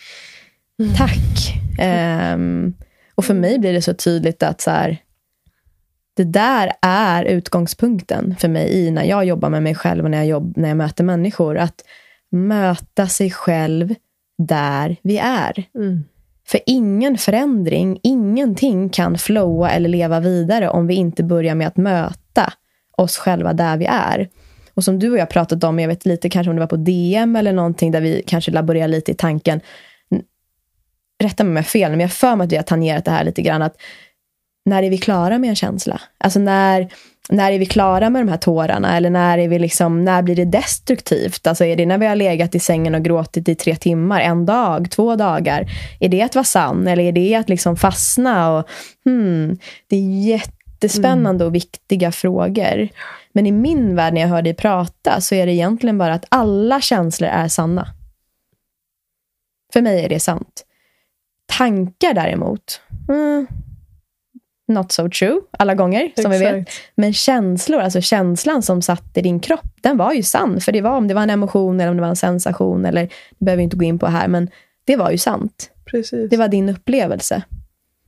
[0.80, 0.94] Mm.
[0.96, 1.54] Tack.
[1.80, 2.74] Ähm,
[3.16, 4.98] och för mig blir det så tydligt att så här,
[6.16, 10.18] det där är utgångspunkten för mig i när jag jobbar med mig själv och när
[10.18, 11.58] jag, jobb, när jag möter människor.
[11.58, 11.84] Att
[12.32, 13.96] möta sig själv
[14.38, 15.64] där vi är.
[15.76, 16.04] Mm.
[16.48, 21.78] För ingen förändring, ingenting kan flowa eller leva vidare om vi inte börjar med att
[21.78, 22.54] möta
[22.98, 24.30] oss själva där vi är.
[24.74, 26.76] Och som du och jag pratat om, jag vet lite kanske om det var på
[26.76, 29.62] DM eller någonting där vi kanske laborerar lite i tanken.
[31.24, 33.24] Rätta mig om jag fel, men jag för mig att vi har tangerat det här
[33.24, 33.62] lite grann.
[33.62, 33.76] Att
[34.66, 36.02] när är vi klara med en känsla?
[36.18, 36.90] Alltså när,
[37.30, 38.98] när är vi klara med de här tårarna?
[38.98, 41.48] Eller när, är vi liksom, när blir det destruktivt?
[41.48, 44.46] Alltså är det när vi har legat i sängen och gråtit i tre timmar, en
[44.46, 45.66] dag, två dagar?
[46.00, 46.88] Är det att vara sann?
[46.88, 48.58] Eller är det att liksom fastna?
[48.58, 48.68] Och,
[49.06, 49.58] hmm,
[49.88, 52.90] det är jättespännande och viktiga frågor.
[53.34, 56.26] Men i min värld, när jag hör dig prata, så är det egentligen bara att
[56.30, 57.88] alla känslor är sanna.
[59.74, 60.66] För mig är det sant.
[61.46, 63.48] Tankar däremot, mm,
[64.74, 66.70] not so true alla gånger, som vi vet.
[66.96, 70.62] Men känslor, alltså känslan som satt i din kropp, den var ju sann.
[70.62, 73.02] För det var om det var en emotion eller om det var en sensation, eller
[73.40, 74.50] det behöver vi inte gå in på här, men
[74.86, 75.70] det var ju sant.
[75.86, 76.30] Precis.
[76.30, 77.44] Det var din upplevelse.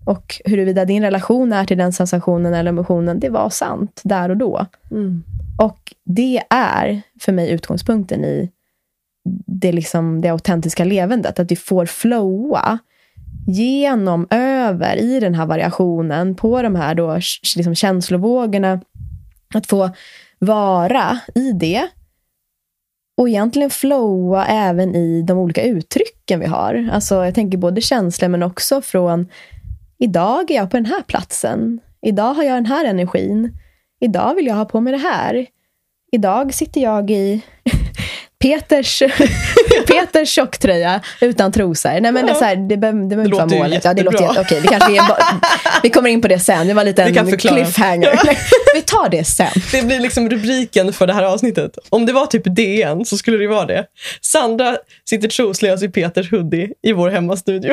[0.06, 4.38] Och huruvida din relation är till den sensationen eller emotionen, det var sant där och
[4.38, 4.66] då.
[4.92, 5.24] Mm.
[5.62, 8.52] Och det är för mig utgångspunkten i
[9.46, 11.40] det, liksom, det autentiska levandet.
[11.40, 12.80] Att vi får flowa
[13.48, 17.20] genom, över, i den här variationen på de här då,
[17.56, 18.82] liksom känslovågorna.
[19.54, 19.90] Att få
[20.40, 21.88] vara i det.
[23.18, 26.90] Och egentligen flowa även i de olika uttrycken vi har.
[26.92, 29.28] Alltså jag tänker både känslor men också från
[29.98, 31.80] idag är jag på den här platsen.
[32.02, 33.58] Idag har jag den här energin.
[34.00, 35.46] Idag vill jag ha på mig det här.
[36.12, 37.42] Idag sitter jag i
[38.46, 39.04] Peters,
[39.88, 41.90] Peters tjocktröja utan trosor.
[41.90, 43.86] Nej, men det, är så här, det, behöver, det behöver inte vara målet.
[43.86, 45.04] Ja, det låter jätte, okay, det kanske är,
[45.84, 46.68] vi kommer in på det sen.
[46.68, 48.20] Det var lite en cliffhanger.
[48.76, 49.52] vi tar det sen.
[49.72, 51.78] Det blir liksom rubriken för det här avsnittet.
[51.90, 53.86] Om det var typ DN så skulle det vara det.
[54.22, 54.78] Sandra
[55.10, 57.72] sitter troslös i Peters hoodie i vår hemmastudio.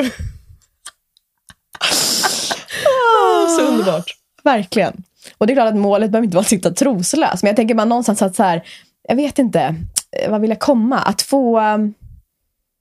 [3.19, 4.15] oh, så underbart.
[4.43, 5.03] Verkligen.
[5.37, 7.43] Och det är klart att målet behöver inte vara att sitta troslös.
[7.43, 8.63] Men jag tänker bara någonstans att så här,
[9.07, 9.75] jag vet inte,
[10.19, 10.99] Eh, vad vill jag komma?
[10.99, 11.93] Att få um,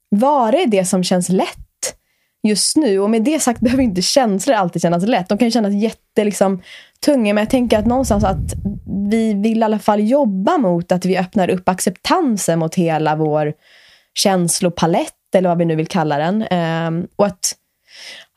[0.09, 1.59] vara i det som känns lätt
[2.43, 2.99] just nu.
[2.99, 5.29] Och med det sagt behöver inte känslor alltid kännas lätt.
[5.29, 6.25] De kan kännas jättetunga.
[6.25, 6.63] liksom,
[7.05, 7.35] tunga.
[7.35, 8.55] Men jag tänker att någonstans att
[9.11, 13.53] vi vill i alla fall jobba mot att vi öppnar upp acceptansen mot hela vår
[14.15, 16.43] känslopalett, eller vad vi nu vill kalla den.
[16.43, 17.55] Um, och att,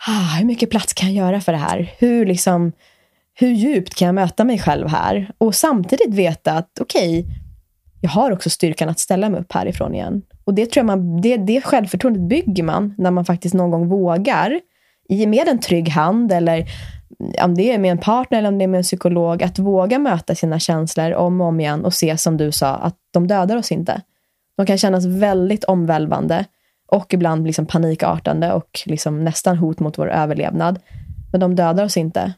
[0.07, 1.93] ah, hur mycket plats kan jag göra för det här?
[1.97, 2.71] Hur liksom
[3.37, 5.31] hur djupt kan jag möta mig själv här?
[5.37, 7.35] Och samtidigt veta att okej, okay,
[8.05, 10.21] jag har också styrkan att ställa mig upp härifrån igen.
[10.43, 13.87] Och det tror jag man, det, det självförtroendet bygger man när man faktiskt någon gång
[13.87, 14.59] vågar,
[15.09, 16.65] med en trygg hand eller
[17.43, 19.99] om det är med en partner eller om det är med en psykolog, att våga
[19.99, 23.57] möta sina känslor om och om igen och se som du sa, att de dödar
[23.57, 24.01] oss inte.
[24.57, 26.45] De kan kännas väldigt omvälvande
[26.87, 30.79] och ibland liksom panikartande och liksom nästan hot mot vår överlevnad.
[31.31, 32.33] Men de dödar oss inte.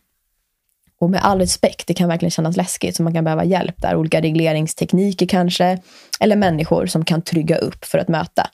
[1.00, 3.96] Och med all respekt, det kan verkligen kännas läskigt, så man kan behöva hjälp där.
[3.96, 5.80] Olika regleringstekniker kanske,
[6.20, 8.50] eller människor som kan trygga upp för att möta.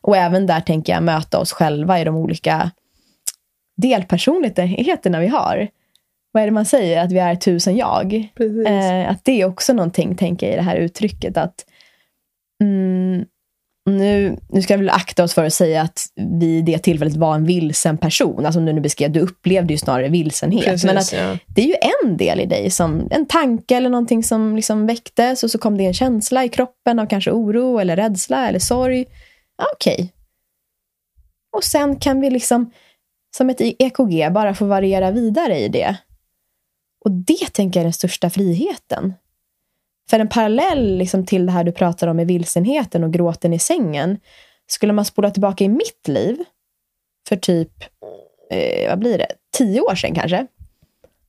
[0.00, 2.70] Och även där tänker jag möta oss själva i de olika
[3.76, 5.68] delpersonligheterna vi har.
[6.32, 7.04] Vad är det man säger?
[7.04, 8.14] Att vi är tusen jag.
[8.66, 11.36] Eh, att det är också någonting, tänker jag, i det här uttrycket.
[11.36, 11.64] att
[12.62, 13.24] mm,
[13.86, 16.06] nu, nu ska vi akta oss för att säga att
[16.40, 18.46] vi i det tillfället var en vilsen person.
[18.46, 20.64] Alltså om du nu beskrev, du upplevde ju snarare vilsenhet.
[20.64, 21.38] Precis, men att ja.
[21.46, 25.44] det är ju en del i dig, som en tanke eller någonting som liksom väcktes
[25.44, 29.04] och så kom det en känsla i kroppen av kanske oro eller rädsla eller sorg.
[29.74, 29.94] Okej.
[29.94, 30.08] Okay.
[31.56, 32.70] Och sen kan vi liksom,
[33.36, 35.96] som ett EKG, bara få variera vidare i det.
[37.04, 39.14] Och det tänker jag är den största friheten.
[40.10, 43.58] För en parallell liksom till det här du pratar om med vilsenheten och gråten i
[43.58, 44.18] sängen.
[44.66, 46.36] Skulle man spola tillbaka i mitt liv
[47.28, 47.72] för typ,
[48.50, 50.46] eh, vad blir det, tio år sedan kanske.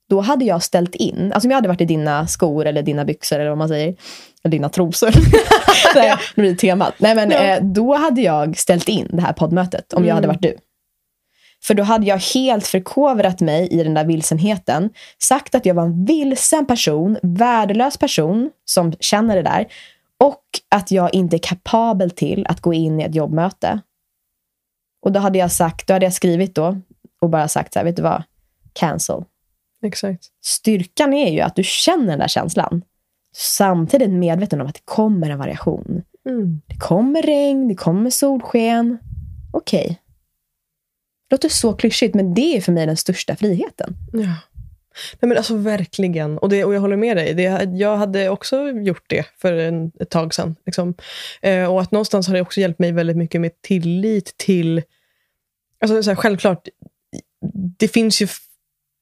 [0.10, 3.06] Då hade jag ställt in, alltså om jag hade varit i dina skor eller dina
[3.06, 3.96] byxor eller vad man säger,
[4.44, 5.10] eller dina trosor.
[5.96, 6.94] Nej, nu blir det temat.
[6.98, 10.08] Nej, men, eh, då hade jag ställt in det här poddmötet om mm.
[10.08, 10.36] jag hade mm.
[10.36, 10.67] varit du.
[11.64, 14.90] För då hade jag helt förkovrat mig i den där vilsenheten.
[15.20, 19.68] Sagt att jag var en vilsen person, värdelös person som känner det där.
[20.20, 23.80] Och att jag inte är kapabel till att gå in i ett jobbmöte.
[25.02, 26.78] Och då hade jag sagt, då hade jag skrivit då
[27.22, 28.24] och bara sagt så här, vet du vad?
[28.74, 29.24] Cancel.
[29.84, 30.26] Exakt.
[30.46, 32.82] Styrkan är ju att du känner den där känslan.
[33.36, 36.04] Samtidigt medveten om att det kommer en variation.
[36.30, 36.62] Mm.
[36.68, 38.98] Det kommer regn, det kommer solsken.
[39.54, 39.96] Okej, okay.
[41.28, 43.96] Det låter så klyschigt, men det är för mig den största friheten.
[44.14, 44.36] Ja.
[45.20, 46.38] Nej, men alltså Verkligen.
[46.38, 47.34] Och, det, och jag håller med dig.
[47.34, 50.56] Det, jag hade också gjort det för en, ett tag sedan.
[50.66, 50.94] Liksom.
[51.42, 54.82] Eh, och att någonstans har det också hjälpt mig väldigt mycket med tillit till...
[55.82, 56.68] Alltså så här, Självklart,
[57.78, 58.28] det finns ju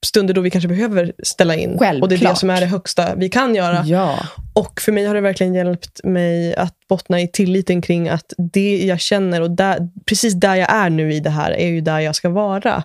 [0.06, 1.78] stunder då vi kanske behöver ställa in.
[1.80, 2.02] Självklart.
[2.04, 3.84] Och det är det som är det högsta vi kan göra.
[3.86, 4.20] Ja.
[4.54, 8.78] Och för mig har det verkligen hjälpt mig att bottna i tilliten kring att det
[8.86, 12.00] jag känner och där, precis där jag är nu i det här är ju där
[12.00, 12.84] jag ska vara.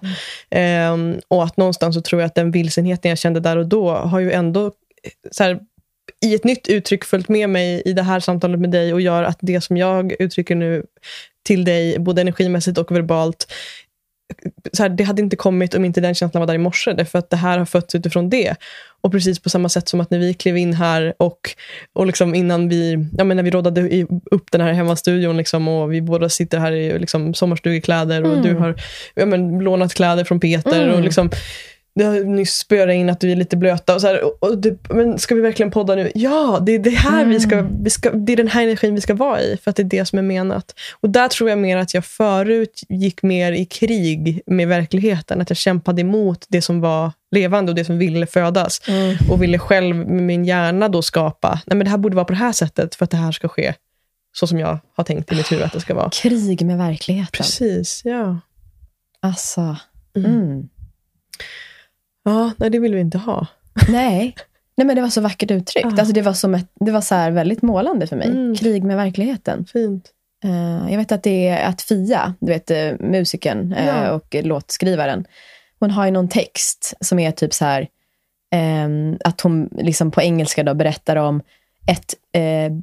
[0.51, 0.93] Mm.
[0.93, 3.91] Um, och att någonstans så tror jag att den vilsenheten jag kände där och då
[3.91, 4.73] har ju ändå
[5.31, 5.61] så här,
[6.25, 9.23] i ett nytt uttryck följt med mig i det här samtalet med dig och gör
[9.23, 10.85] att det som jag uttrycker nu
[11.47, 13.53] till dig, både energimässigt och verbalt,
[14.73, 16.93] så här, det hade inte kommit om inte den känslan var där i morse.
[16.93, 18.57] Därför att det här har fötts utifrån det.
[19.01, 21.39] Och precis på samma sätt som att när vi klev in här och,
[21.93, 25.93] och liksom innan vi, ja, men när vi rådade upp den här hemmastudion liksom, och
[25.93, 28.43] vi båda sitter här i liksom, sommarstugekläder och mm.
[28.43, 28.75] du har
[29.15, 30.83] ja, men, lånat kläder från Peter.
[30.83, 30.95] Mm.
[30.95, 31.31] och liksom
[31.95, 33.95] det har nyss spöat in att vi är lite blöta.
[33.95, 36.13] Och så här, och, och det, men ska vi verkligen podda nu?
[36.15, 37.29] Ja, det är, det här mm.
[37.29, 39.77] vi ska, vi ska, det är den här energin vi ska vara i, för att
[39.77, 40.75] det är det som är menat.
[41.01, 45.41] Och där tror jag mer att jag förut gick mer i krig med verkligheten.
[45.41, 48.81] Att jag kämpade emot det som var levande och det som ville födas.
[48.89, 49.17] Mm.
[49.31, 52.33] Och ville själv med min hjärna då skapa, nej men det här borde vara på
[52.33, 53.75] det här sättet för att det här ska ske.
[54.33, 56.11] Så som jag har tänkt i mitt huvud att det ska vara.
[56.11, 57.31] Krig med verkligheten.
[57.33, 58.41] Precis, ja.
[59.21, 59.77] Alltså.
[60.17, 60.69] Mm.
[62.25, 63.47] Ja, nej, det vill vi inte ha.
[63.89, 64.35] Nej.
[64.77, 65.87] Nej, men det var så vackert uttryckt.
[65.87, 65.91] Ah.
[65.99, 68.29] Alltså, det var, som ett, det var så väldigt målande för mig.
[68.29, 68.55] Mm.
[68.55, 69.67] Krig med verkligheten.
[69.73, 70.11] Fint.
[70.45, 74.13] Uh, jag vet att det är att Fia, du vet uh, musikern uh, ja.
[74.13, 75.25] och låtskrivaren,
[75.81, 77.89] hon har ju någon text som är typ så här,
[78.85, 81.43] um, att hon liksom på engelska då berättar om
[81.87, 82.15] ett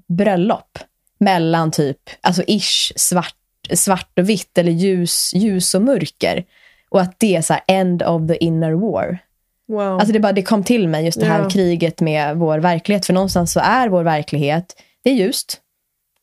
[0.07, 0.79] bröllop
[1.19, 3.35] mellan typ, alltså ish, svart,
[3.73, 6.45] svart och vitt eller ljus, ljus och mörker.
[6.89, 9.19] Och att det är så end of the inner war.
[9.67, 9.99] Wow.
[9.99, 11.49] Alltså det, bara, det kom till mig, just det här yeah.
[11.49, 13.05] kriget med vår verklighet.
[13.05, 15.61] För någonstans så är vår verklighet, det är ljust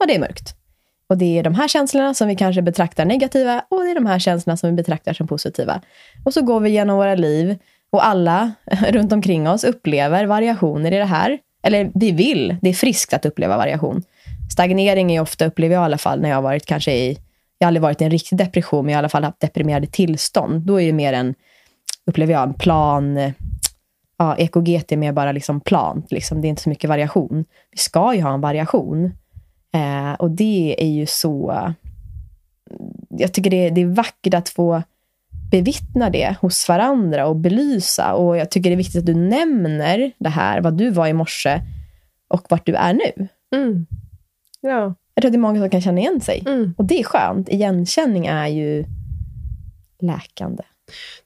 [0.01, 0.55] och det är mörkt.
[1.07, 4.07] Och det är de här känslorna som vi kanske betraktar negativa och det är de
[4.07, 5.81] här känslorna som vi betraktar som positiva.
[6.25, 7.59] Och så går vi genom våra liv
[7.91, 8.53] och alla
[8.89, 11.39] runt omkring oss upplever variationer i det här.
[11.63, 14.03] Eller vi vill, det är friskt att uppleva variation.
[14.53, 17.19] Stagnering är ofta, upplever jag i alla fall, när jag har varit kanske i
[17.59, 19.41] jag har aldrig varit i en riktig depression, men jag har i alla fall haft
[19.41, 20.63] deprimerade tillstånd.
[20.63, 21.35] Då är det mer en,
[22.07, 23.33] upplever jag, en plan.
[24.17, 26.13] Ja, EKGT är mer bara liksom plant.
[26.13, 26.41] Liksom.
[26.41, 27.45] Det är inte så mycket variation.
[27.71, 29.05] Vi ska ju ha en variation.
[29.73, 31.73] Eh, och det är ju så...
[33.09, 34.83] Jag tycker det är, det är vackert att få
[35.51, 38.15] bevittna det hos varandra och belysa.
[38.15, 41.13] Och jag tycker det är viktigt att du nämner det här, vad du var i
[41.13, 41.61] morse
[42.29, 43.29] och vart du är nu.
[43.57, 43.87] Mm.
[44.61, 44.95] Ja.
[45.15, 46.43] Jag tror att det är många som kan känna igen sig.
[46.47, 46.75] Mm.
[46.79, 47.49] Och det är skönt.
[47.49, 48.85] Igenkänning är ju
[50.01, 50.63] läkande.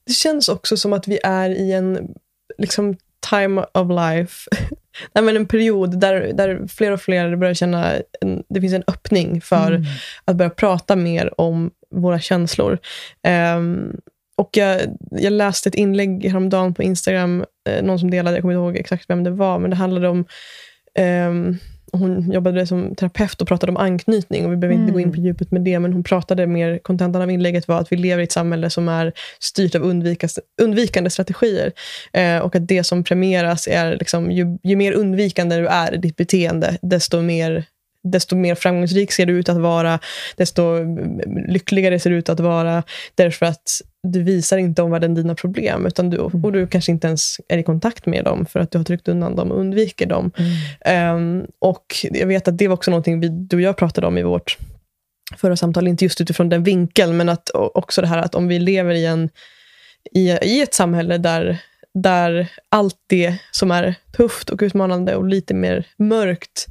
[0.09, 2.14] Det känns också som att vi är i en
[2.59, 2.97] liksom,
[3.31, 4.51] time of life.
[5.12, 8.85] Nej, men en period där, där fler och fler börjar känna en, det finns en
[8.87, 9.85] öppning för mm.
[10.25, 12.79] att börja prata mer om våra känslor.
[13.57, 14.01] Um,
[14.37, 18.55] och jag, jag läste ett inlägg häromdagen på Instagram, eh, någon som delade, jag kommer
[18.55, 20.25] inte ihåg exakt vem det var, men det handlade om
[20.99, 21.59] um,
[21.92, 24.46] hon jobbade som terapeut och pratade om anknytning.
[24.46, 25.14] och Vi behöver inte gå in mm.
[25.14, 28.20] på djupet med det, men hon pratade mer, kontentan av inlägget var att vi lever
[28.20, 29.83] i ett samhälle som är styrt av
[30.62, 31.72] undvikande strategier.
[32.12, 35.96] Eh, och att det som premieras är, liksom, ju, ju mer undvikande du är i
[35.96, 37.64] ditt beteende, desto mer
[38.11, 39.99] desto mer framgångsrik ser du ut att vara,
[40.37, 40.62] desto
[41.49, 42.83] lyckligare ser du ut att vara,
[43.14, 46.44] därför att du visar inte omvärlden dina problem, utan du, mm.
[46.44, 49.09] och du kanske inte ens är i kontakt med dem, för att du har tryckt
[49.09, 50.31] undan dem och undviker dem.
[50.85, 51.16] Mm.
[51.16, 54.18] Um, och jag vet att det var också någonting vi, du och jag pratade om
[54.18, 54.59] i vårt
[55.37, 58.59] förra samtal, inte just utifrån den vinkeln, men att också det här att om vi
[58.59, 59.31] lever i, en,
[60.14, 61.59] i, i ett samhälle där
[61.94, 66.66] där allt det som är tufft och utmanande och lite mer mörkt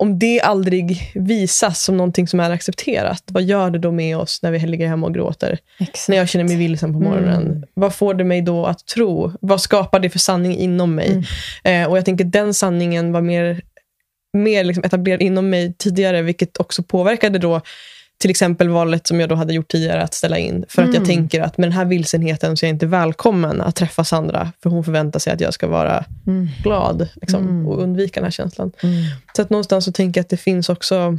[0.00, 4.42] om det aldrig visas som någonting som är accepterat, vad gör det då med oss
[4.42, 5.58] när vi ligger hemma och gråter?
[5.78, 6.08] Exakt.
[6.08, 7.46] När jag känner mig vilsen på morgonen.
[7.46, 7.62] Mm.
[7.74, 9.32] Vad får det mig då att tro?
[9.40, 11.24] Vad skapar det för sanning inom mig?
[11.64, 11.82] Mm.
[11.82, 13.60] Eh, och Jag tänker den sanningen var mer,
[14.32, 17.60] mer liksom etablerad inom mig tidigare, vilket också påverkade då
[18.18, 20.64] till exempel valet som jag då hade gjort tidigare att ställa in.
[20.68, 21.06] För att jag mm.
[21.06, 24.52] tänker att med den här vilsenheten så är jag inte välkommen att träffa Sandra.
[24.62, 26.48] För hon förväntar sig att jag ska vara mm.
[26.62, 27.66] glad liksom, mm.
[27.66, 28.72] och undvika den här känslan.
[28.82, 28.94] Mm.
[29.36, 31.18] Så att någonstans så tänker jag att det finns också...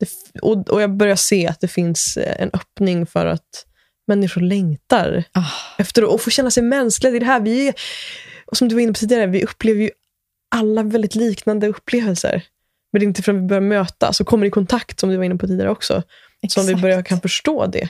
[0.00, 0.08] Det,
[0.42, 3.66] och, och jag börjar se att det finns eh, en öppning för att
[4.06, 5.50] människor längtar ah.
[5.78, 7.12] efter att få känna sig mänskliga.
[7.12, 7.72] Det det här vi
[8.46, 9.90] och som du var inne på tidigare, vi upplever ju
[10.56, 12.42] alla väldigt liknande upplevelser.
[12.94, 15.24] Men det är inte förrän vi börjar mötas och kommer i kontakt, som du var
[15.24, 16.02] inne på tidigare också,
[16.42, 16.66] Exakt.
[16.66, 17.88] som vi börjar kan förstå det.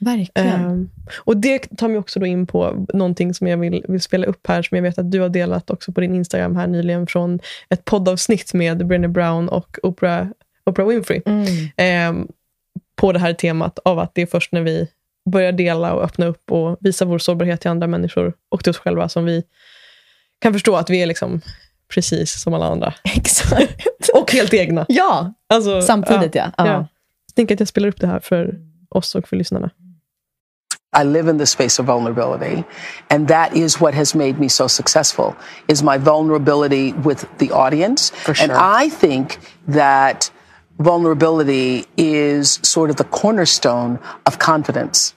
[0.00, 0.64] Verkligen.
[0.64, 4.26] Um, och Det tar mig också då in på någonting som jag vill, vill spela
[4.26, 7.06] upp här, som jag vet att du har delat också på din Instagram här nyligen,
[7.06, 10.26] från ett poddavsnitt med Brené Brown och Oprah,
[10.66, 11.22] Oprah Winfrey.
[11.26, 12.16] Mm.
[12.18, 12.28] Um,
[12.96, 14.88] på det här temat av att det är först när vi
[15.30, 18.78] börjar dela och öppna upp och visa vår sårbarhet till andra människor och till oss
[18.78, 19.44] själva som vi
[20.38, 21.40] kan förstå att vi är liksom
[21.94, 22.94] precis som alla andra.
[23.04, 24.08] Exakt.
[24.14, 24.86] och helt egna.
[24.88, 26.52] Ja, alltså, samtidigt ja.
[26.56, 26.66] ja.
[26.66, 26.86] ja.
[27.26, 28.54] Jag tänker att jag spelar upp det här för
[28.88, 29.70] oss och för lyssnarna.
[31.00, 32.64] I live in the space of vulnerability.
[33.08, 35.34] And that is what has made me so successful
[35.66, 38.12] is my vulnerability with the audience.
[38.14, 38.52] For sure.
[38.52, 40.30] And I think that
[40.78, 45.14] vulnerability is sort of the cornerstone of confidence.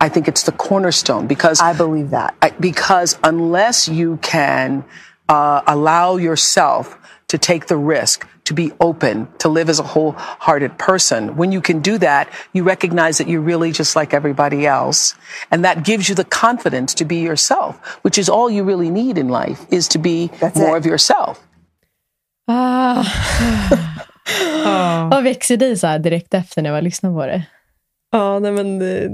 [0.00, 2.34] I think it's the cornerstone because I believe that.
[2.40, 4.82] I, because unless you can
[5.30, 10.76] uh, allow yourself to take the risk, to be open, to live as a wholehearted
[10.78, 11.36] person.
[11.36, 15.14] When you can do that, you recognize that you're really just like everybody else.
[15.50, 19.16] And that gives you the confidence to be yourself, which is all you really need
[19.16, 20.80] in life, is to be That's more it.
[20.80, 21.38] of yourself.
[22.48, 23.06] Ah.
[25.10, 27.42] Vad växer dig så här direkt efter när jag lyssnar på det?
[28.12, 29.08] Ja, nej men det,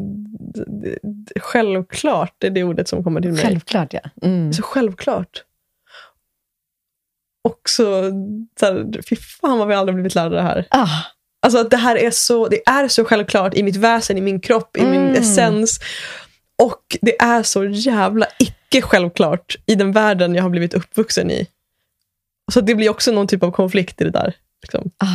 [0.67, 3.43] det, det, självklart är det ordet som kommer till mig.
[3.43, 4.01] Självklart ja.
[4.23, 4.53] Mm.
[4.53, 5.43] Så självklart.
[7.47, 8.11] Också,
[8.61, 10.67] så här, fy fan vad vi aldrig blivit lärda det här.
[10.71, 10.89] Ah.
[11.43, 14.41] Alltså att det här är så, det är så självklart i mitt väsen, i min
[14.41, 15.15] kropp, i min Mm.
[15.15, 15.81] essens.
[16.63, 21.47] Och det är så jävla icke självklart i den världen jag har blivit uppvuxen i.
[22.53, 24.35] Så det blir också någon typ av konflikt i det där.
[24.63, 24.91] Liksom.
[24.99, 25.07] Ah.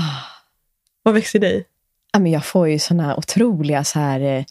[1.04, 1.66] Vad växer i dig?
[2.14, 4.44] Ja, men jag får ju såna otroliga, så här, eh,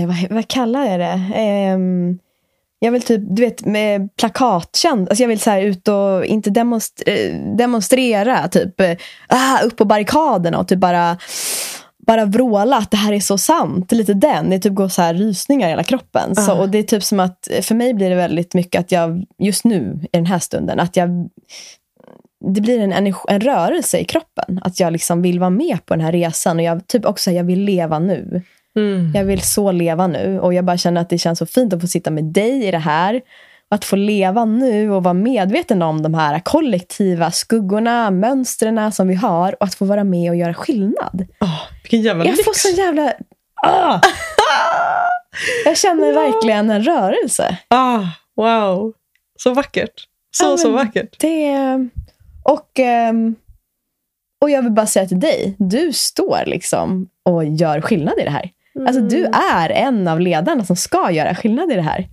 [0.00, 1.30] eh, vad, vad kallar jag det?
[1.34, 2.18] Ehm,
[2.82, 5.08] jag vill typ, du vet, med plakatkänd.
[5.08, 8.74] Alltså jag vill så ut och inte demonst- eh, demonstrera, typ
[9.28, 11.16] ah, upp på barrikaderna och typ bara,
[12.06, 13.92] bara vråla att det här är så sant.
[13.92, 14.50] Lite den.
[14.50, 16.36] Det typ går så här rysningar i hela kroppen.
[16.36, 16.54] Så, Ah.
[16.54, 19.64] och det är typ som att, för mig blir det väldigt mycket att jag, just
[19.64, 21.28] nu, i den här stunden, att jag
[22.54, 24.60] det blir en, energi, en rörelse i kroppen.
[24.62, 26.56] Att jag liksom vill vara med på den här resan.
[26.56, 28.42] Och jag typ också jag vill leva nu.
[28.76, 29.12] Mm.
[29.14, 30.40] Jag vill så leva nu.
[30.40, 32.70] Och jag bara känner att det känns så fint att få sitta med dig i
[32.70, 33.20] det här.
[33.68, 39.14] Att få leva nu och vara medveten om de här kollektiva skuggorna, mönstren som vi
[39.14, 39.54] har.
[39.60, 41.26] Och att få vara med och göra skillnad.
[41.40, 42.44] Oh, vilken jävla Jag lyx.
[42.44, 43.12] får sån jävla...
[43.66, 44.00] Ah!
[45.64, 47.58] Jag känner verkligen en rörelse.
[47.68, 48.00] Ah,
[48.36, 48.92] wow.
[49.38, 50.06] Så vackert.
[50.36, 51.20] Så, Ja, så vackert.
[51.20, 51.54] Det,
[52.44, 53.34] och, ehm,
[54.42, 58.30] och jag vill bara säga till dig, du står liksom och gör skillnad i det
[58.30, 58.50] här.
[58.86, 62.08] Alltså du är en av ledarna som ska göra skillnad i det här.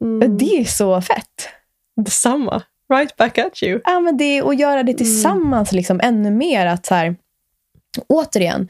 [0.00, 0.38] Mm.
[0.38, 1.48] Det är så fett.
[1.96, 2.62] Detsamma.
[2.94, 3.80] Right back at you.
[3.84, 6.66] Ja, men det, och göra det tillsammans liksom, ännu mer.
[6.66, 7.16] att så här,
[8.08, 8.68] Återigen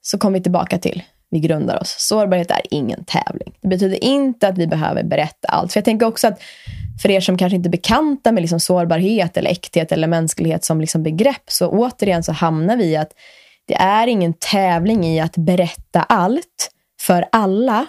[0.00, 1.96] så kommer vi tillbaka till vi grundar oss.
[1.98, 3.54] Sårbarhet är ingen tävling.
[3.60, 5.72] Det betyder inte att vi behöver berätta allt.
[5.72, 6.40] För jag tänker också att
[7.02, 10.80] för er som kanske inte är bekanta med liksom sårbarhet eller äkthet eller mänsklighet som
[10.80, 13.12] liksom begrepp, så återigen så hamnar vi i att
[13.68, 17.86] det är ingen tävling i att berätta allt för alla.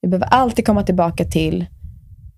[0.00, 1.66] Vi behöver alltid komma tillbaka till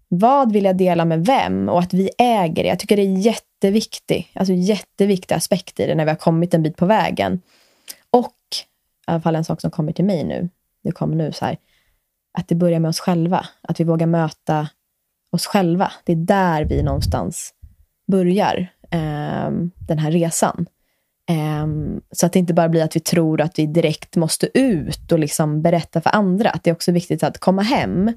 [0.09, 2.69] vad vill jag dela med vem och att vi äger det.
[2.69, 6.63] Jag tycker det är jätteviktig, alltså jätteviktig aspekt i det när vi har kommit en
[6.63, 7.41] bit på vägen.
[8.11, 8.35] Och
[9.07, 10.49] i alla fall en sak som kommer till mig nu,
[10.85, 11.59] det kommer nu så här,
[12.39, 13.47] att det börjar med oss själva.
[13.63, 14.69] Att vi vågar möta
[15.33, 15.93] oss själva.
[16.05, 17.55] Det är där vi någonstans
[18.07, 19.51] börjar eh,
[19.89, 20.67] den här resan.
[21.29, 25.13] Ehm, så att det inte bara blir att vi tror att vi direkt måste ut
[25.13, 26.51] och liksom berätta för andra.
[26.51, 28.13] Att det är också viktigt att komma hem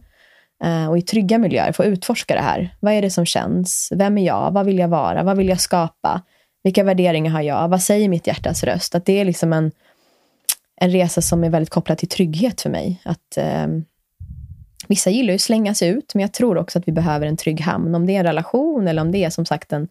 [0.63, 2.75] eh, och i trygga miljöer få utforska det här.
[2.79, 3.89] Vad är det som känns?
[3.95, 4.51] Vem är jag?
[4.51, 5.23] Vad vill jag vara?
[5.23, 6.21] Vad vill jag skapa?
[6.63, 7.67] Vilka värderingar har jag?
[7.67, 8.95] Vad säger mitt hjärtas röst?
[8.95, 9.71] Att det är liksom en,
[10.81, 13.01] en resa som är väldigt kopplad till trygghet för mig.
[13.03, 13.67] Att eh,
[14.87, 17.37] Vissa gillar ju att slänga sig ut, men jag tror också att vi behöver en
[17.37, 17.95] trygg hamn.
[17.95, 19.87] Om det är en relation eller om det är som sagt en,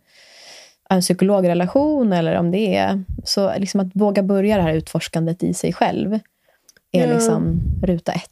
[0.89, 3.05] en psykologrelation eller om det är...
[3.25, 6.13] Så liksom att våga börja det här utforskandet i sig själv
[6.93, 7.15] är Ja.
[7.15, 8.23] liksom ruta ett.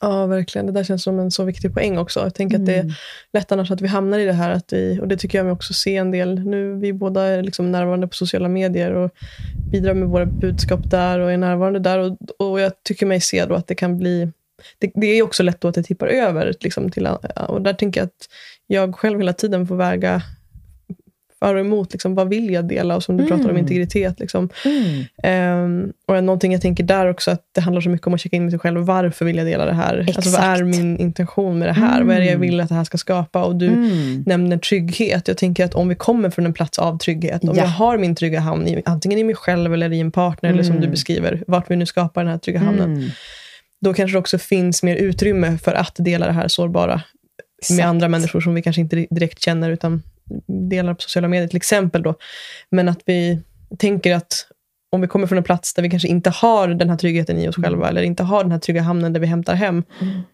[0.00, 0.66] Ja, verkligen.
[0.66, 2.20] Det där känns som en så viktig poäng också.
[2.20, 2.86] Jag tänker att det Mm.
[2.88, 2.94] är
[3.32, 5.52] lätt annars att vi hamnar i det här, att vi, och det tycker jag mig
[5.52, 6.40] också se en del.
[6.46, 9.10] Nu vi båda är liksom närvarande på sociala medier och
[9.72, 11.98] bidrar med våra budskap där och är närvarande där.
[11.98, 12.16] Och,
[12.50, 14.32] och jag tycker mig se då att det kan bli
[14.78, 16.54] det, det är också lätt då att det tippar över.
[16.60, 17.06] Liksom, till,
[17.48, 18.28] och där tänker jag att
[18.66, 20.22] jag själv hela tiden får väga
[21.46, 21.92] för och emot.
[21.92, 22.96] Liksom, vad vill jag dela?
[22.96, 23.62] Och som du pratar om Mm.
[23.62, 24.20] integritet.
[24.20, 24.48] Liksom.
[24.64, 25.04] Mm.
[25.22, 28.36] Ehm, och någonting jag tänker där också, att det handlar så mycket om att checka
[28.36, 28.80] in med sig själv.
[28.80, 30.04] Varför vill jag dela det här?
[30.16, 32.02] Alltså, vad är min intention med det här?
[32.02, 32.40] Vad är det jag Mm.
[32.48, 33.44] vill att det här ska skapa?
[33.44, 34.22] Och du Mm.
[34.26, 35.28] nämner trygghet.
[35.28, 37.62] Jag tänker att om vi kommer från en plats av trygghet, om Ja.
[37.62, 40.62] jag har min trygga hamn, i, antingen i mig själv eller i en partner, eller
[40.62, 40.82] som Mm.
[40.84, 43.08] du beskriver, vart vi nu skapar den här trygga hamnen, Mm.
[43.80, 47.02] då kanske det också finns mer utrymme för att dela det här sårbara med
[47.78, 47.86] Exakt.
[47.88, 50.02] andra människor som vi kanske inte direkt känner, utan
[50.70, 52.02] delar på sociala medier till exempel.
[52.02, 52.14] Då.
[52.70, 53.42] Men att vi
[53.78, 54.46] tänker att
[54.94, 57.48] om vi kommer från en plats där vi kanske inte har den här tryggheten i
[57.48, 57.70] oss Mm.
[57.70, 59.84] själva eller inte har den här trygga hamnen där vi hämtar hem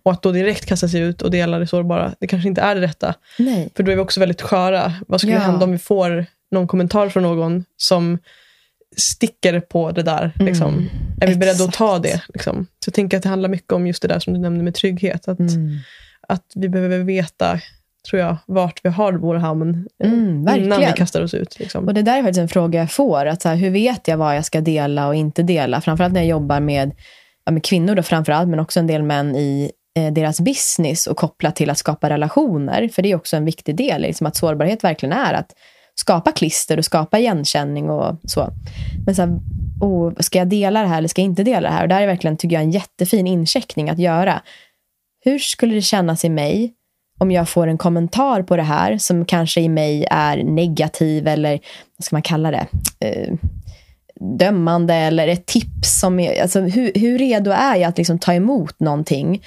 [0.03, 2.75] och att då direkt kasta sig ut och dela det sårbara, det kanske inte är
[2.75, 3.15] det rätta.
[3.39, 3.69] Nej.
[3.77, 4.93] För då är vi också väldigt sköra.
[5.09, 5.41] Vad skulle Ja.
[5.41, 8.19] hända om vi får någon kommentar från någon som
[8.97, 10.33] sticker på det där?
[10.37, 10.89] Liksom?
[11.21, 12.03] Är vi beredda att ta Mm.
[12.03, 12.23] Det?
[12.35, 12.67] Liksom?
[12.85, 14.75] Så jag tänker att det handlar mycket om just det där som du nämnde med
[14.75, 15.29] trygghet.
[15.29, 15.77] Att, Mm.
[16.29, 17.61] att vi behöver veta,
[18.11, 21.59] tror jag, vart vi har vår hamn eh, Mm, innan vi kastar oss ut.
[21.59, 21.87] Liksom.
[21.87, 23.27] Och Det där är faktiskt en fråga jag får.
[23.27, 25.81] Att så här, hur vet jag vad jag ska dela och inte dela?
[25.81, 26.93] Framförallt när jag jobbar med,
[27.45, 31.17] ja, med kvinnor, då framförallt, men också en del män i eh, deras business och
[31.17, 32.89] kopplat till att skapa relationer.
[32.89, 34.03] För det är också en viktig del.
[34.03, 35.53] Liksom att sårbarhet verkligen är att
[35.95, 38.49] skapa klister och skapa igenkänning och så.
[39.07, 39.31] Men så här,
[39.81, 41.83] oh, ska jag dela det här eller ska jag inte dela det här?
[41.83, 44.43] Och där är verkligen, tycker jag, en jättefin incheckning att göra.
[45.25, 46.75] Hur skulle det kännas i mig
[47.19, 51.61] om jag får en kommentar på det här som kanske i mig är negativ eller
[51.97, 52.67] vad ska man kalla det?
[53.01, 53.35] Eh,
[54.39, 56.01] dömande eller ett tips.
[56.01, 59.43] Som är, alltså, hur, hur redo är jag att liksom ta emot någonting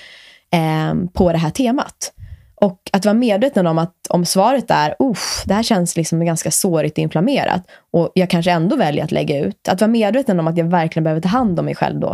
[0.54, 2.14] eh, på det här temat?
[2.56, 6.52] Och att vara medveten om att om svaret är Uff, det här känns liksom ganska
[6.52, 7.64] sårigt och inflammerat
[7.94, 9.68] och jag kanske ändå väljer att lägga ut.
[9.68, 12.10] Att vara medveten om att jag verkligen behöver ta hand om mig själv då.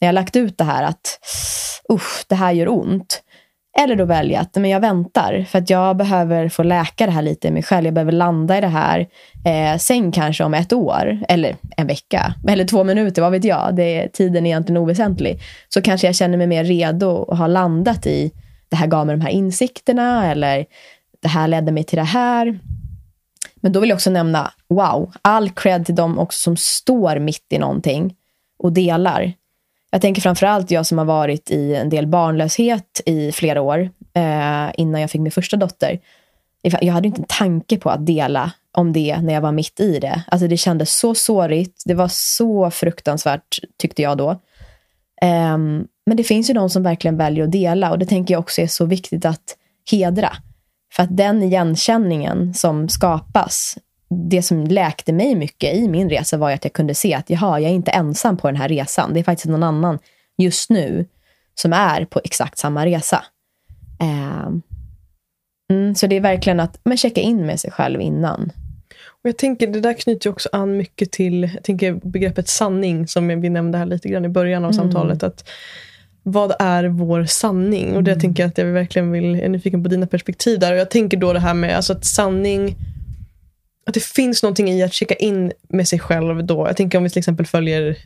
[0.00, 1.18] När jag har lagt ut det här att
[1.88, 3.22] Uff, det här gör ont.
[3.78, 7.22] Eller då välja att men jag väntar för att jag behöver få läka det här
[7.22, 7.84] lite i mig själv.
[7.84, 9.06] Jag behöver landa i det här.
[9.44, 13.76] Eh, sen kanske om ett år, eller en vecka, eller två minuter, vad vet jag.
[13.76, 15.40] Det är, tiden är egentligen oväsentlig.
[15.68, 18.32] Så kanske jag känner mig mer redo och har landat i
[18.68, 20.66] det här gav mig de här insikterna eller
[21.22, 22.58] det här ledde mig till det här.
[23.60, 27.46] Men då vill jag också nämna, wow, all cred till dem också som står mitt
[27.50, 28.14] i någonting
[28.58, 29.32] och delar.
[29.90, 34.70] Jag tänker framförallt jag som har varit i en del barnlöshet i flera år eh,
[34.74, 36.00] innan jag fick min första dotter.
[36.62, 39.98] Jag hade inte en tanke på att dela om det när jag var mitt i
[39.98, 40.22] det.
[40.26, 41.82] Alltså det kändes så sårigt.
[41.86, 44.30] Det var så fruktansvärt tyckte jag då.
[45.22, 48.40] Um, men det finns ju de som verkligen väljer att dela och det tänker jag
[48.40, 49.56] också är så viktigt att
[49.90, 50.32] hedra.
[50.92, 53.78] För att den igenkänningen som skapas,
[54.08, 57.60] det som läkte mig mycket i min resa var att jag kunde se att jaha,
[57.60, 59.14] jag är inte ensam på den här resan.
[59.14, 59.98] Det är faktiskt någon annan
[60.38, 61.06] just nu
[61.54, 63.24] som är på exakt samma resa.
[64.46, 64.62] Um,
[65.72, 68.52] mm, så det är verkligen att men checka in med sig själv innan.
[69.22, 73.40] Och jag tänker, Det där knyter också an mycket till jag tänker begreppet sanning, som
[73.40, 74.82] vi nämnde här lite grann i början av Mm.
[74.84, 75.22] samtalet.
[75.22, 75.48] Att
[76.22, 77.96] vad är vår sanning?
[77.96, 78.20] Och det Mm.
[78.20, 80.72] tänker jag att jag verkligen vill, jag är nyfiken på dina perspektiv där.
[80.72, 82.76] Och jag tänker då det här med alltså att sanning,
[83.88, 86.66] att det finns någonting i att checka in med sig själv då.
[86.66, 87.96] Jag tänker om vi till exempel följer,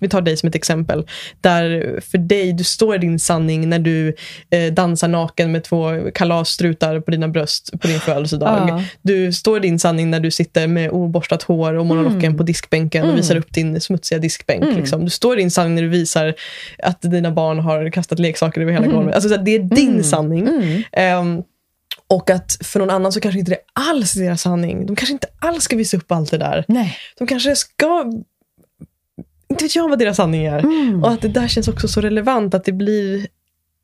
[0.00, 1.06] vi tar dig som ett exempel,
[1.40, 4.14] där för dig, du står i din sanning när du
[4.50, 8.66] eh, dansar naken med två kalasstrutar på dina bröst på din födelsedag.
[8.68, 8.82] Ja.
[9.02, 12.36] Du står i din sanning när du sitter med oborstat hår och monolocken Mm.
[12.36, 14.62] på diskbänken och visar upp din smutsiga diskbänk.
[14.64, 14.76] Mm.
[14.76, 15.04] Liksom.
[15.04, 16.34] Du står i din sanning när du visar
[16.78, 19.14] att dina barn har kastat leksaker över hela golvet.
[19.14, 20.02] Alltså, det är din Mm.
[20.04, 20.48] sanning.
[20.48, 21.42] Mm.
[22.08, 24.86] Och att för någon annan så kanske inte det alls är deras sanning.
[24.86, 26.64] De kanske inte alls ska visa upp allt det där.
[26.68, 26.96] Nej.
[27.18, 28.12] De kanske ska...
[29.48, 30.58] Inte vet jag vad deras sanning är.
[30.58, 31.04] Mm.
[31.04, 33.26] Och att det där känns också så relevant att det blir...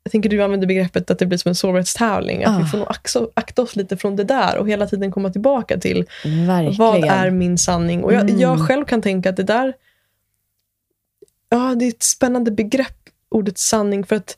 [0.03, 2.43] Jag tänker du använder begreppet att det blir som en sårbarhetstävling.
[2.43, 2.59] Att Ah.
[2.59, 5.77] vi får nog akta, akta oss lite från det där och hela tiden komma tillbaka
[5.77, 6.05] till
[6.47, 6.75] Verkligen.
[6.77, 8.03] vad är min sanning?
[8.03, 8.39] Och jag, Mm.
[8.39, 9.73] jag själv kan tänka att det där...
[11.49, 12.97] Ja, det är ett spännande begrepp,
[13.29, 14.03] ordet sanning.
[14.05, 14.37] För att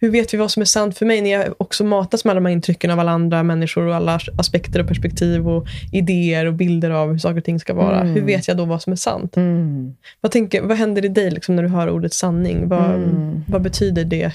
[0.00, 2.40] hur vet vi vad som är sant för mig när jag också matas med alla
[2.40, 6.54] de här intrycken av alla andra människor och alla aspekter och perspektiv och idéer och
[6.54, 8.00] bilder av hur saker och ting ska vara.
[8.00, 8.14] Mm.
[8.14, 9.36] Hur vet jag då vad som är sant?
[9.36, 9.96] Mm.
[10.20, 12.68] Vad, tänker, vad händer i dig liksom när du hör ordet sanning?
[12.68, 13.44] Vad, Mm.
[13.48, 14.32] vad betyder det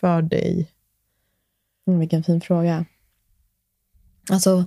[0.00, 0.68] för dig?
[1.88, 2.84] Mm, vilken fin fråga.
[4.30, 4.64] Alltså,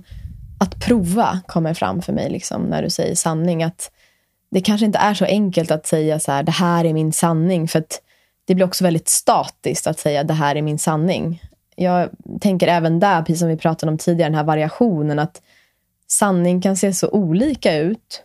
[0.58, 3.62] att prova kommer fram för mig liksom, när du säger sanning.
[3.62, 3.90] Att
[4.50, 7.68] Det kanske inte är så enkelt att säga så här, det här är min sanning.
[7.68, 8.00] För att
[8.44, 11.42] det blir också väldigt statiskt att säga det här är min sanning.
[11.76, 15.18] Jag tänker även där, precis som vi pratade om tidigare, den här variationen.
[15.18, 15.42] Att
[16.06, 18.22] sanning kan se så olika ut.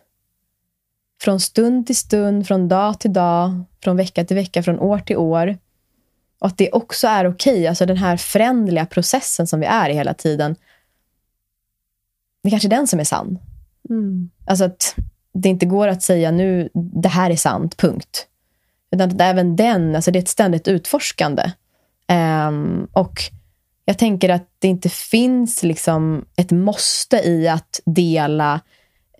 [1.22, 5.16] Från stund till stund, från dag till dag, från vecka till vecka, från år till
[5.16, 5.58] år.
[6.38, 9.94] Och att det också är okej, alltså den här förändliga processen som vi är i
[9.94, 10.56] hela tiden.
[12.42, 13.38] Det är kanske är den som är sann.
[13.90, 14.30] Mm.
[14.46, 14.94] Alltså att
[15.32, 18.26] det inte går att säga nu, det här är sant, punkt.
[18.90, 21.52] Utan att även den, alltså det är ett ständigt utforskande.
[22.48, 23.20] Um, och
[23.84, 28.60] jag tänker att det inte finns liksom ett måste i att dela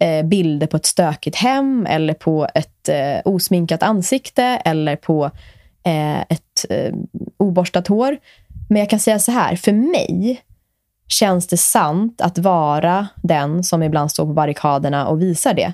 [0.01, 5.31] eh, bilder på ett stökigt hem eller på ett eh, osminkat ansikte eller på
[5.85, 6.95] eh, ett eh,
[7.37, 8.17] oborstat hår.
[8.69, 10.43] Men jag kan säga så här, för mig
[11.09, 15.73] känns det sant att vara den som ibland står på barrikaderna och visar det.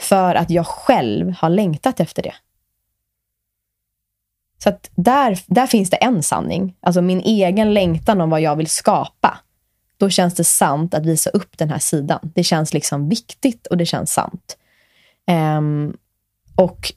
[0.00, 2.34] För att jag själv har längtat efter det.
[4.64, 6.76] Så att där, där finns det en sanning.
[6.80, 9.38] Alltså min egen längtan om vad jag vill skapa.
[9.96, 12.18] Då känns det sant att visa upp den här sidan.
[12.34, 14.56] Det känns liksom viktigt och det känns sant.
[15.58, 15.96] Um,
[16.56, 16.92] och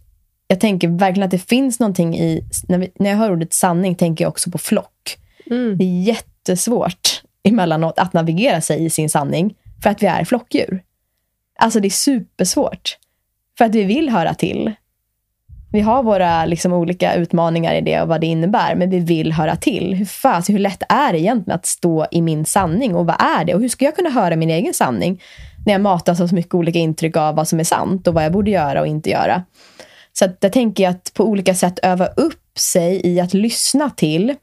[0.48, 2.44] jag tänker verkligen att det finns någonting i...
[2.68, 5.18] När, vi, när jag hör ordet sanning tänker jag också på flock.
[5.46, 5.78] Mm.
[5.78, 10.84] Det är jättesvårt emellanåt att navigera sig i sin sanning för att vi är flockdjur.
[11.60, 12.98] Alltså det är supersvårt.
[13.58, 14.74] För att vi vill höra till.
[15.78, 19.34] Vi har våra liksom, olika utmaningar i det och vad det innebär, men vi vill
[19.34, 19.94] höra till.
[19.94, 23.46] Hur, fast, hur lätt är det egentligen att stå i min sanning och vad är
[23.46, 23.54] det?
[23.54, 25.22] Och hur ska jag kunna höra min egen sanning
[25.66, 28.26] när jag matas av så mycket olika intryck av vad som är sant och vad
[28.26, 29.44] jag borde göra och inte göra?
[30.14, 33.90] Så att där tänker jag att på olika sätt öva upp sig i att lyssna
[33.90, 34.36] till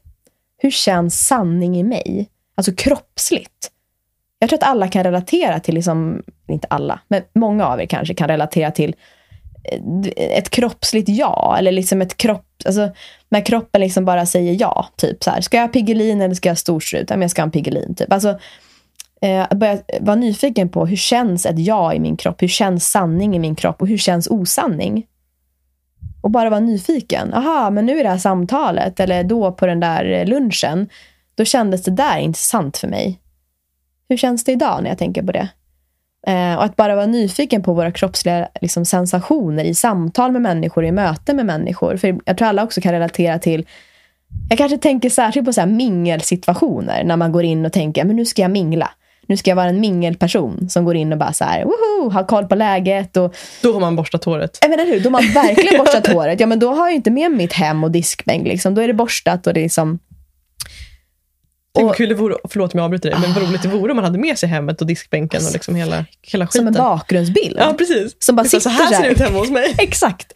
[0.57, 2.29] hur känns sanning i mig?
[2.57, 3.71] Alltså kroppsligt.
[4.39, 8.13] Jag tror att alla kan relatera till, liksom, inte alla, men många av er kanske
[8.13, 8.95] kan relatera till
[9.71, 11.55] Eh, ett kroppsligt ja.
[11.59, 12.89] Eller liksom ett kropp, alltså,
[13.29, 14.87] när kroppen liksom bara säger ja.
[14.95, 17.09] Typ så här, ska jag ha Piggelin eller ska jag ha storstrut?
[17.09, 17.95] jag ska ha en Piggelin.
[17.95, 18.13] Typ.
[18.13, 18.39] Alltså,
[19.21, 22.41] eh, börja vara nyfiken på hur känns ett ja i min kropp?
[22.41, 23.81] Hur känns sanning i min kropp?
[23.81, 25.05] Och hur känns osanning?
[26.21, 27.33] Och bara vara nyfiken.
[27.33, 30.89] Aha, men nu i det här samtalet eller då på den där eh, lunchen.
[31.35, 33.19] Då kändes det där intressant för mig.
[34.09, 35.49] Hur känns det idag när jag tänker på det?
[36.27, 40.85] Eh, och att bara vara nyfiken på våra kroppsliga liksom, sensationer i samtal med människor,
[40.85, 41.97] i möte med människor.
[41.97, 43.65] För jag tror alla också kan relatera till
[44.49, 48.15] jag kanske tänker särskilt på så här mingelsituationer när man går in och tänker men
[48.15, 48.91] nu ska jag mingla.
[49.27, 52.23] Nu ska jag vara en mingelperson som går in och bara så här, woho, har
[52.23, 53.17] koll på läget.
[53.17, 54.57] Och, Då har man borstat håret.
[54.61, 56.39] jag menar hur, då har man verkligen borstat håret.
[56.39, 58.47] Ja, men då har jag inte med mitt hem och diskbänk.
[58.47, 58.75] Liksom.
[58.75, 59.99] Då är det borstat och det är liksom...
[61.75, 63.67] Tänk Och- vad kul det vore, förlåt om jag avbryter dig, men vad roligt det
[63.67, 66.73] vore om man hade med sig hemmet och diskbänken och liksom hela, hela Som en
[66.73, 66.85] skiten.
[66.85, 67.55] bakgrundsbild.
[67.59, 68.15] Ja, precis.
[68.19, 69.75] Som bara Det är så sitter här ser det ut hemma hos mig.
[69.79, 70.33] Exakt.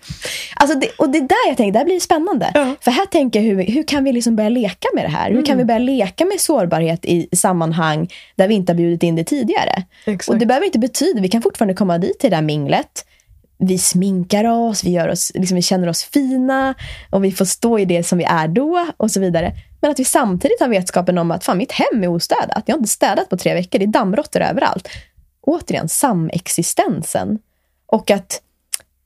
[0.55, 2.51] Alltså det, och det är där jag tänker, där blir det spännande.
[2.53, 2.75] Ja.
[2.81, 5.31] För här tänker jag, hur, hur kan vi liksom börja leka med det här?
[5.31, 9.15] Hur kan vi börja leka med sårbarhet i sammanhang där vi inte har bjudit in
[9.15, 9.83] det tidigare?
[10.05, 10.29] Exakt.
[10.29, 13.05] Och det behöver inte betyda, vi kan fortfarande komma dit till det där minglet.
[13.61, 16.73] Vi sminkar oss, vi, gör oss, liksom vi känner oss fina
[17.09, 19.51] och vi får stå i det som vi är då och så vidare.
[19.81, 22.63] Men att vi samtidigt har vetskapen om att fan, mitt hem är ostädat.
[22.65, 24.89] Jag har inte städat på tre veckor, det är dammråttor överallt.
[25.41, 27.39] Återigen, samexistensen.
[27.85, 28.41] Och att,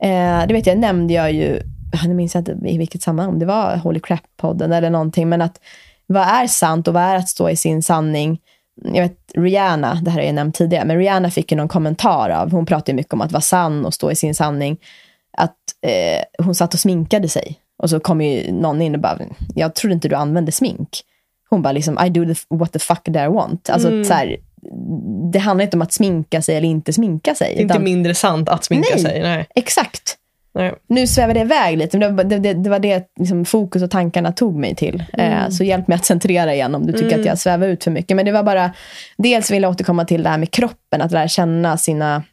[0.03, 1.61] eh, det vet jag, nämnde jag ju,
[2.07, 5.41] nu minns jag inte i vilket sammanhang, om det var Holy Crap-podden eller någonting, men
[5.41, 5.59] att
[6.07, 8.41] vad är sant och vad är att stå i sin sanning?
[8.81, 12.29] Jag vet, Rihanna, det här har jag nämnt tidigare, men Rihanna fick ju någon kommentar
[12.29, 14.77] av, hon pratar ju mycket om att vara sann och stå i sin sanning,
[15.37, 17.59] att eh, hon satt och sminkade sig.
[17.83, 19.19] Och så kom ju någon in och bara,
[19.55, 20.89] jag trodde inte du använde smink.
[21.49, 23.69] Hon bara liksom, I do the, what the fuck do I want.
[23.69, 24.03] Alltså Mm.
[24.05, 24.37] så här,
[25.31, 27.47] det handlar inte om att sminka sig eller inte sminka sig.
[27.55, 28.99] Det är inte utan- mindre sant att sminka Nej.
[29.03, 29.21] sig.
[29.21, 29.45] Nej.
[29.55, 30.17] Exakt.
[30.55, 30.73] Nej.
[30.87, 33.91] Nu svävar det iväg lite, men det, var- det, det, var det liksom, fokus och
[33.91, 35.03] tankarna tog mig till.
[35.13, 37.91] Eh, så hjälp mig att centrera igen om du tycker att jag svävar ut för
[37.91, 38.15] mycket.
[38.17, 38.71] Men det var bara,
[39.17, 42.23] dels vill jag återkomma till det här med kroppen, att lära känna sina...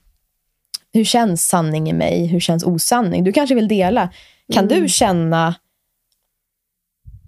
[0.92, 2.26] Hur känns sanning i mig?
[2.26, 3.24] Hur känns osanning?
[3.24, 4.08] Du kanske vill dela.
[4.52, 5.54] Kan du känna...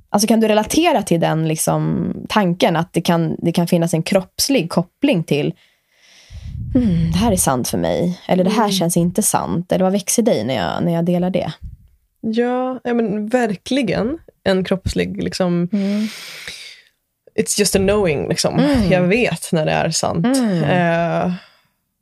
[0.09, 4.03] Alltså kan du relatera till den liksom, tanken att det kan, det kan finnas en
[4.03, 5.55] kroppslig koppling till
[6.75, 8.21] hmm, det här är sant för mig.
[8.27, 9.73] Eller det här känns inte sant.
[9.73, 11.53] Eller vad växer dig när jag, när jag delar det?
[12.21, 15.23] Ja, ja, men verkligen en kroppslig...
[15.23, 15.69] Liksom,
[17.35, 18.29] It's just a knowing.
[18.29, 18.59] Liksom.
[18.59, 18.91] Mm.
[18.91, 20.27] Jag vet när det är sant.
[20.27, 21.33] Mm.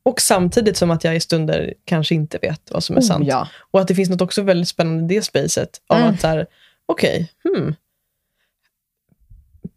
[0.02, 3.24] Och samtidigt som att jag i stunder kanske inte vet vad som är sant.
[3.24, 3.48] Oh, ja.
[3.70, 5.80] Och att det finns något också väldigt spännande i det spacet.
[5.86, 6.14] Av Mm.
[6.22, 6.46] att
[6.86, 7.74] okej, hmm.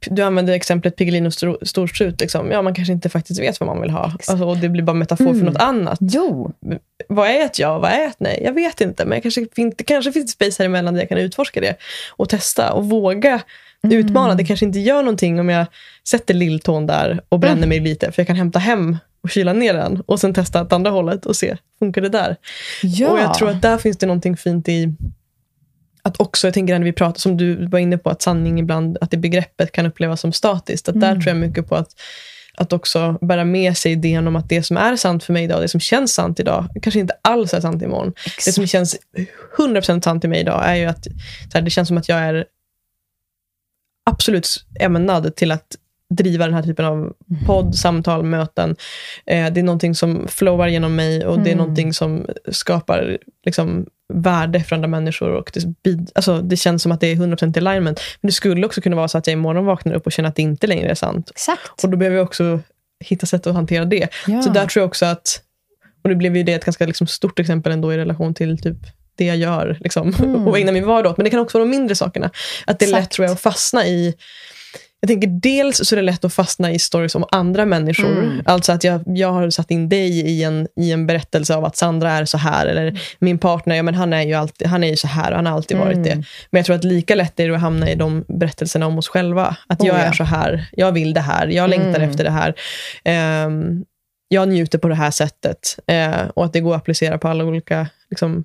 [0.05, 2.19] Du använder exemplet Piggelin och stor- storstrut.
[2.21, 2.51] Liksom.
[2.51, 4.03] Ja, man kanske inte faktiskt vet vad man vill ha.
[4.03, 5.45] Alltså, och det blir bara metafor för Mm.
[5.45, 5.99] något annat.
[6.01, 6.51] Jo.
[7.09, 7.79] Vad är ett ja?
[7.79, 8.41] Vad är ett nej?
[8.45, 9.05] Jag vet inte.
[9.05, 9.47] Men kanske,
[9.77, 11.75] det kanske finns space här emellan där jag kan utforska det.
[12.09, 13.41] Och testa och våga
[13.83, 13.97] Mm.
[13.97, 14.35] utmana.
[14.35, 15.65] Det kanske inte gör någonting om jag
[16.09, 18.11] sätter lilltån där och bränner mig lite.
[18.11, 20.01] För jag kan hämta hem och kyla ner den.
[20.05, 22.35] Och sen testa åt andra hållet och se, funkar det där?
[22.81, 23.09] Ja.
[23.09, 24.93] Och jag tror att där finns det någonting fint i
[26.01, 28.97] att också, jag tänker när vi pratar, som du var inne på, att sanning ibland,
[29.01, 30.89] att det begreppet kan upplevas som statiskt.
[30.89, 31.21] Att där Mm.
[31.21, 31.89] tror jag mycket på att,
[32.57, 35.61] att också bära med sig idén om att det som är sant för mig idag,
[35.61, 38.13] det som känns sant idag, kanske inte alls är sant imorgon.
[38.45, 38.95] Det som känns
[39.57, 41.07] 100% sant i mig idag är ju att
[41.53, 42.45] här, det känns som att jag är
[44.09, 45.75] absolut ämnad till att
[46.15, 47.13] driva den här typen av
[47.45, 48.75] podd, samtal, möten.
[49.25, 51.57] Eh, det är någonting som flowar genom mig och det är Mm.
[51.57, 55.29] någonting som skapar liksom, värde för andra människor.
[55.29, 55.51] Och
[55.81, 58.01] det, alltså, det känns som att det är 100% i alignment.
[58.21, 60.35] Men det skulle också kunna vara så att jag imorgon vaknar upp och känner att
[60.35, 61.29] det inte längre är sant.
[61.31, 61.83] Exakt.
[61.83, 62.59] Och då behöver jag också
[63.05, 64.07] hitta sätt att hantera det.
[64.27, 64.41] Ja.
[64.41, 65.41] Så där tror jag också att,
[66.03, 68.77] Och nu blev ju det ett ganska liksom, stort exempel ändå i relation till typ
[69.15, 70.47] det jag gör liksom, Mm.
[70.47, 71.17] och ägnar min vardag åt.
[71.17, 72.31] Men det kan också vara de mindre sakerna.
[72.65, 73.13] Att det är lätt Exakt.
[73.15, 74.15] tror jag att fastna i
[75.03, 78.11] jag tänker dels så är det lätt att fastna i stories om andra människor.
[78.23, 78.41] Mm.
[78.45, 81.77] Alltså att jag, jag har satt in dig i en, i en berättelse av att
[81.77, 82.65] Sandra är så här.
[82.65, 85.35] Eller min partner, ja, men han är ju alltid, han är ju så här och
[85.35, 86.03] han har alltid varit Mm.
[86.03, 86.15] det.
[86.51, 89.07] Men jag tror att lika lätt är det att hamna i de berättelserna om oss
[89.07, 89.55] själva.
[89.67, 90.13] Att Oh, jag är ja.
[90.13, 92.09] så här, jag vill det här, jag längtar Mm.
[92.09, 92.53] efter det här.
[93.03, 93.85] Ehm,
[94.27, 95.79] jag njuter på det här sättet.
[95.87, 98.43] Eh, och att det går att applicera på alla olika liksom,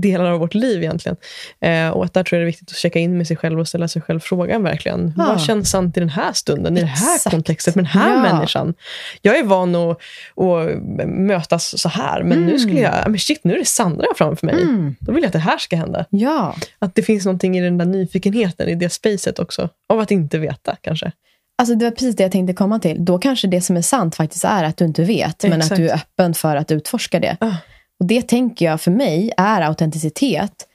[0.00, 1.16] delar av vårt liv egentligen.
[1.60, 3.60] Eh, och att där tror jag det är viktigt att checka in med sig själv
[3.60, 5.12] och ställa sig själv frågan verkligen.
[5.16, 5.24] Ja.
[5.24, 7.34] Vad känns sant i den här stunden, i det här Exakt.
[7.34, 8.32] kontextet, med den här Ja.
[8.32, 8.74] människan?
[9.22, 9.90] Jag är van att,
[10.36, 14.46] att mötas så här, men nu skulle jag, men shit, nu är det Sandra framför
[14.46, 14.62] mig.
[14.62, 14.94] Mm.
[15.00, 16.04] Då vill jag att det här ska hända.
[16.10, 16.56] Ja.
[16.78, 19.68] Att det finns någonting i den där nyfikenheten, i det spacet också.
[19.88, 21.12] Av att inte veta kanske.
[21.58, 23.04] Alltså det var precis det jag tänkte komma till.
[23.04, 25.72] Då kanske det som är sant faktiskt är att du inte vet, men Exakt.
[25.72, 27.36] att du är öppen för att utforska det.
[27.40, 27.52] Ah.
[28.00, 30.68] Och Det tänker jag för mig är autenticitet.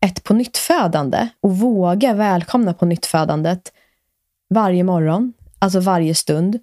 [0.00, 3.72] Ett på nyttfödande och våga välkomna på nyttfödandet
[4.50, 6.58] varje morgon, alltså varje stund.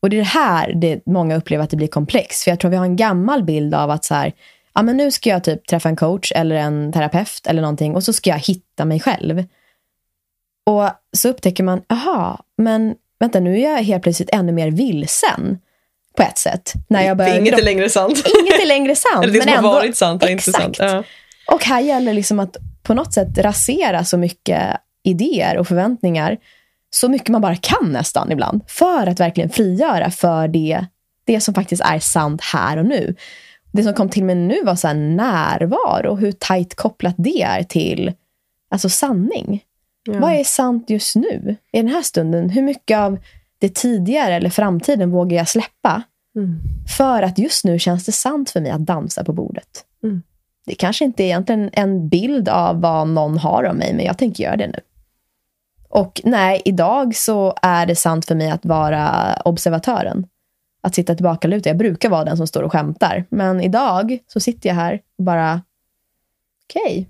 [0.00, 2.44] Och det är det här det många upplever att det blir komplext.
[2.44, 4.32] För jag tror vi har en gammal bild av att så här,
[4.74, 8.04] ja, men nu ska jag typ träffa en coach eller en terapeut eller någonting och
[8.04, 9.44] så ska jag hitta mig själv.
[10.66, 15.58] Och så upptäcker man, aha, men vänta nu är jag helt plötsligt ännu mer vilsen
[16.16, 16.72] på ett sätt.
[16.88, 18.22] När jag börjar Inget är längre sant.
[18.40, 19.14] Inget är längre sant.
[19.24, 20.76] Eller det men som ändå, har varit sant är inte sant.
[20.78, 21.04] Ja.
[21.46, 26.36] Och här gäller liksom att på något sätt rasera så mycket idéer och förväntningar
[26.90, 28.60] så mycket man bara kan nästan ibland.
[28.66, 30.86] För att verkligen frigöra för det,
[31.24, 33.14] det som faktiskt är sant här och nu.
[33.72, 37.42] Det som kom till mig nu var så här närvaro och hur tajt kopplat det
[37.42, 38.12] är till
[38.70, 39.62] alltså sanning.
[40.04, 40.18] Ja.
[40.18, 41.56] Vad är sant just nu?
[41.72, 43.18] I den här stunden, hur mycket av
[43.64, 46.02] det tidigare eller framtiden vågar jag släppa?
[46.36, 46.60] Mm.
[46.96, 49.84] För att just nu känns det sant för mig att dansa på bordet.
[50.02, 50.22] Mm.
[50.66, 54.18] Det kanske inte är egentligen en bild av vad någon har om mig, men jag
[54.18, 54.80] tänker göra det nu.
[55.88, 60.26] Och nej, idag så är det sant för mig att vara observatören.
[60.82, 61.70] Att sitta tillbaka lutad.
[61.70, 63.24] Jag brukar vara den som står och skämtar.
[63.28, 65.62] Men idag så sitter jag här och bara,
[66.64, 67.08] okej.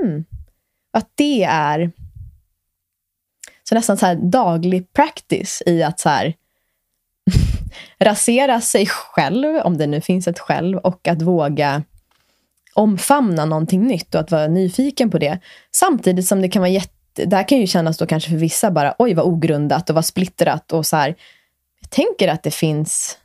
[0.00, 0.24] Hmm.
[0.92, 1.92] Att det är
[3.70, 6.34] så nästan så här daglig practice i att så här
[7.98, 11.82] rasera sig själv, om det nu finns ett själv, och att våga
[12.74, 15.38] omfamna någonting nytt och att vara nyfiken på det.
[15.72, 17.24] Samtidigt som det kan vara jätte...
[17.26, 20.04] Det här kan ju kännas då kanske för vissa bara, oj vad ogrundat och vad
[20.04, 21.14] splittrat och så här.
[21.80, 23.18] Jag tänker att det finns...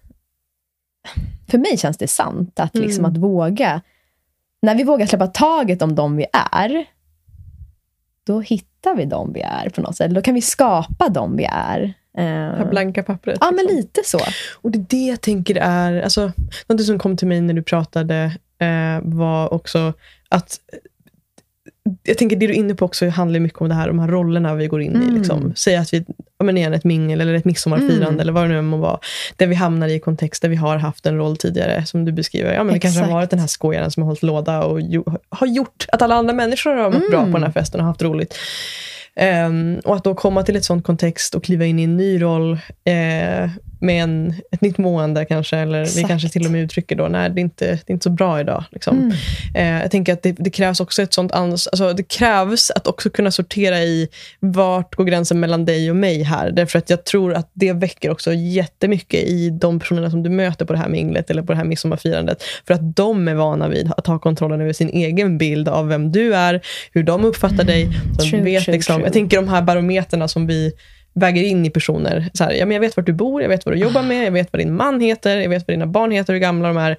[1.49, 3.11] För mig känns det sant att liksom Mm.
[3.11, 3.81] att våga...
[4.61, 6.85] När vi vågar släppa taget om dem vi är,
[8.25, 10.11] då hittar vi dem vi är på något sätt.
[10.11, 11.93] Då kan vi skapa dem vi är.
[12.15, 13.37] Det här Eh, blanka pappret.
[13.41, 13.77] Ja, men liksom.
[13.77, 14.19] lite så.
[14.61, 16.31] Och det är det jag tänker är, alltså,
[16.67, 19.93] något som kom till mig när du pratade eh, var också
[20.29, 20.59] att
[22.03, 24.07] jag tänker det du är inne på också handlar mycket om det här, de här
[24.07, 24.95] rollerna vi går in i.
[25.05, 25.15] Mm.
[25.15, 25.53] Liksom.
[25.55, 26.05] Säg att vi,
[26.43, 28.19] men igen, ett mingel eller ett midsommarfirande Mm.
[28.19, 28.99] eller vad det nu än må vara.
[29.35, 32.53] Där vi hamnar i kontext där vi har haft en roll tidigare, som du beskriver.
[32.53, 35.05] Ja, men det kanske har varit den här skojaren som har hållit låda och jo,
[35.29, 37.31] har gjort att alla andra människor har mått bra Mm.
[37.31, 38.37] på den här festen och haft roligt.
[39.15, 42.21] Ehm, och att då komma till ett sånt kontext och kliva in i en ny
[42.21, 42.51] roll
[42.85, 43.49] eh,
[43.85, 46.07] med en, ett nytt mående kanske, eller vi Exakt.
[46.07, 48.39] kanske till och med uttrycker då, nej det är inte, det är inte så bra
[48.39, 48.63] idag.
[48.71, 48.97] Liksom.
[48.97, 49.11] Mm.
[49.55, 52.87] Eh, jag tänker att det, det krävs också ett sånt ans- alltså det krävs att
[52.87, 54.07] också kunna sortera i
[54.39, 56.51] vart går gränsen mellan dig och mig här.
[56.51, 60.65] Därför att jag tror att det väcker också jättemycket i de personerna som du möter
[60.65, 62.43] på det här minglet eller på det här midsommarfirandet.
[62.67, 66.11] För att de är vana vid att ha kontrollen över sin egen bild av vem
[66.11, 66.61] du är,
[66.91, 67.89] hur de uppfattar dig.
[68.19, 69.05] Så True, vet true, liksom, true.
[69.05, 70.71] Jag tänker de här barometerna som vi
[71.15, 72.29] väger in i personer.
[72.33, 74.25] Så här, ja, men jag vet vart du bor, jag vet vad du jobbar med,
[74.25, 76.77] jag vet vad din man heter, jag vet vad dina barn heter, hur gamla de
[76.77, 76.97] är.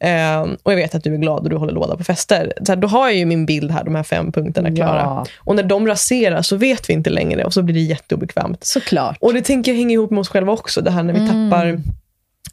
[0.00, 2.52] Ehm, och jag vet att du är glad och du håller låda på fester.
[2.66, 5.00] Så här, då har jag ju min bild här, de här fem punkterna klara.
[5.00, 5.26] Ja.
[5.38, 8.64] Och när de raseras så vet vi inte längre och så blir det jätteobekvämt.
[8.64, 9.16] Såklart.
[9.20, 11.50] Och det tänker jag hänger ihop med oss själva också, det här när vi Mm.
[11.50, 11.80] tappar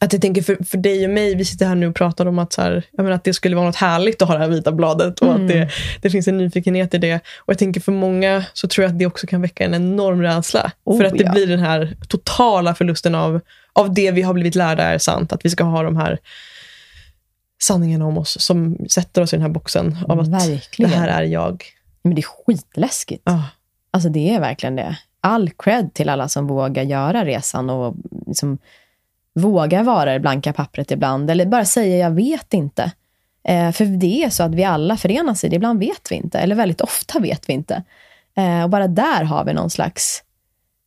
[0.01, 2.39] att jag tänker för, för dig och mig, vi sitter här nu och pratar om
[2.39, 4.71] att, så här, menar, att det skulle vara något härligt att ha det här vita
[4.71, 5.41] bladet och Mm.
[5.41, 5.69] att det,
[6.01, 7.15] det finns en nyfikenhet i det.
[7.15, 10.21] Och jag tänker för många så tror jag att det också kan väcka en enorm
[10.21, 10.71] rädsla.
[10.83, 11.31] Oh, för att det ja.
[11.31, 13.41] blir den här totala förlusten av,
[13.73, 15.33] av det vi har blivit lärda är sant.
[15.33, 16.19] Att vi ska ha de här
[17.63, 20.91] sanningarna om oss som sätter oss i den här boxen av att Verkligen.
[20.91, 21.63] det här är jag.
[22.03, 23.21] Men det är skitläskigt.
[23.25, 23.43] Ah.
[23.91, 24.97] Alltså det är verkligen det.
[25.21, 27.95] All cred till alla som vågar göra resan och
[28.27, 28.57] liksom
[29.35, 31.31] vågar vara det blanka pappret ibland.
[31.31, 32.91] Eller bara säga jag vet inte.
[33.43, 35.55] Eh, för det är så att vi alla förenas i det.
[35.55, 36.39] Ibland vet vi inte.
[36.39, 37.83] Eller väldigt ofta vet vi inte.
[38.37, 40.23] Eh, och bara där har vi någon slags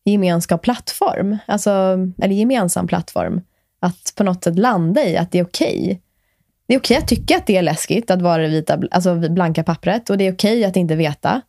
[0.04, 1.38] gemenskap plattform.
[1.46, 1.70] Alltså,
[2.18, 3.40] eller gemensam plattform.
[3.80, 6.00] Att på något sätt landa i att det är okej.
[6.66, 9.64] Det är okej att tycka att det är läskigt att vara det vita, alltså blanka
[9.64, 11.40] pappret och det är okej att inte veta.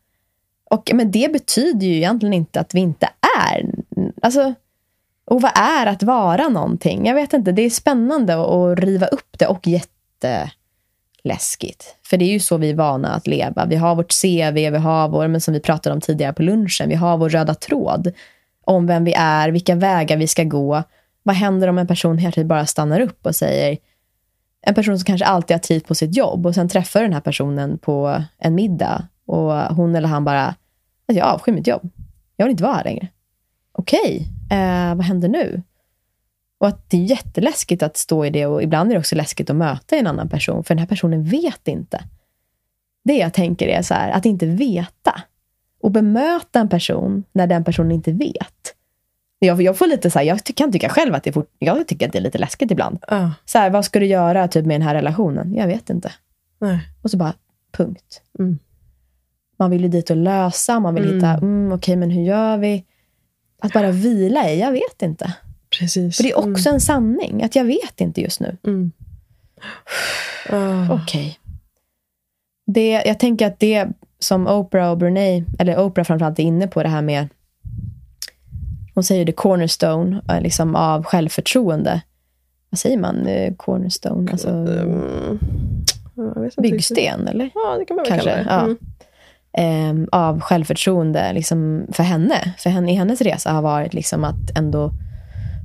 [0.69, 3.09] Och, men det betyder ju egentligen inte att vi inte
[3.49, 3.71] är.
[4.21, 4.53] Alltså,
[5.25, 7.05] och vad är att vara någonting?
[7.05, 7.51] Jag vet inte.
[7.51, 11.95] Det är spännande att riva upp det och jätteläskigt.
[12.03, 13.65] För det är ju så vi är vana att leva.
[13.65, 16.89] Vi har vårt CV, vi har vår, men som vi pratade om tidigare på lunchen,
[16.89, 18.13] vi har vår röda tråd
[18.65, 20.83] om vem vi är, vilka vägar vi ska gå.
[21.23, 23.77] Vad händer om en person hela tiden bara stannar upp och säger
[24.61, 27.21] en person som kanske alltid har tid på sitt jobb och sen träffar den här
[27.21, 31.89] personen på en middag och hon eller han bara, alltså jag avskyr mitt jobb.
[32.35, 33.07] Jag vill inte vara här längre.
[33.77, 35.61] Okej, eh, vad händer nu?
[36.57, 39.49] Och att det är jätteläskigt att stå i det och ibland är det också läskigt
[39.49, 42.03] att möta en annan person, för den här personen vet inte.
[43.03, 45.21] Det jag tänker är så här, att inte veta
[45.81, 48.75] och bemöta en person när den personen inte vet.
[49.39, 52.05] Jag, jag får lite så här, jag kan tycka själv att det fort, jag tycker
[52.05, 53.03] att det är lite läskigt ibland.
[53.11, 53.31] Uh.
[53.45, 55.53] Så här, vad ska du göra typ, med den här relationen?
[55.55, 56.11] Jag vet inte.
[56.59, 56.79] Nej.
[57.01, 57.33] Och så bara,
[57.71, 58.21] punkt.
[58.39, 58.59] Mm.
[59.59, 61.15] Man vill ju dit och lösa, man vill Mm.
[61.15, 62.85] hitta, mm, okej men hur gör vi?
[63.59, 65.33] Att bara vila i, jag vet inte.
[65.79, 66.17] Precis.
[66.17, 68.57] För det är också en sanning, att jag vet inte just nu.
[68.67, 68.91] Mm.
[70.49, 70.91] Mm.
[70.91, 70.93] Ah.
[70.95, 71.39] Okej.
[72.67, 73.87] Det, jag tänker att det
[74.19, 77.27] som Oprah och Brene, eller Oprah framförallt är inne på det här med,
[78.93, 82.01] hon säger det cornerstone eh, liksom av självförtroende.
[82.69, 83.27] Vad säger man?
[83.27, 84.31] Eh, Cornerstone?
[84.31, 85.39] Alltså, Mm.
[86.57, 87.49] Byggsten, eller?
[87.55, 88.69] Ja, det kan man väl Kanske, kalla det.
[88.69, 88.75] ja
[89.57, 92.53] eh, av självförtroende liksom, för henne.
[92.57, 94.91] För henne i hennes resa har varit liksom att ändå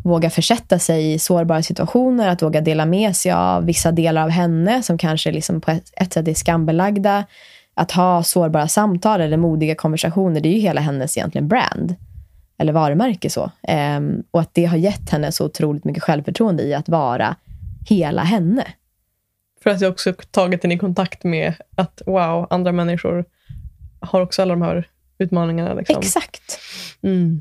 [0.05, 4.31] våga försätta sig i sårbara situationer, att våga dela med sig av vissa delar av
[4.31, 7.25] henne som kanske liksom på ett, sätt är skambelagda.
[7.75, 11.95] Att ha sårbara samtal eller modiga konversationer, det är ju hela hennes egentligen brand.
[12.59, 13.51] Eller varumärke så.
[13.97, 17.37] Um, och att det har gett henne så otroligt mycket självförtroende i att vara
[17.89, 18.67] hela henne.
[19.63, 23.25] För att jag också tagit henne i kontakt med att wow, andra människor
[24.01, 24.89] har också alla de här
[25.19, 25.75] utmaningarna.
[25.75, 25.99] Liksom.
[25.99, 26.59] Exakt.
[27.03, 27.41] Mm.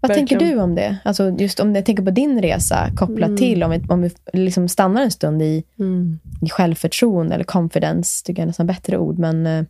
[0.00, 0.28] Vad Verkligen.
[0.28, 0.98] tänker du om det?
[1.04, 3.36] Alltså just om jag tänker på din resa kopplat Mm.
[3.38, 6.18] till, om vi, om vi liksom stannar en stund i, Mm.
[6.46, 9.18] i självförtroende eller confidence, tycker jag är nästan bättre ord.
[9.18, 9.64] Men eh,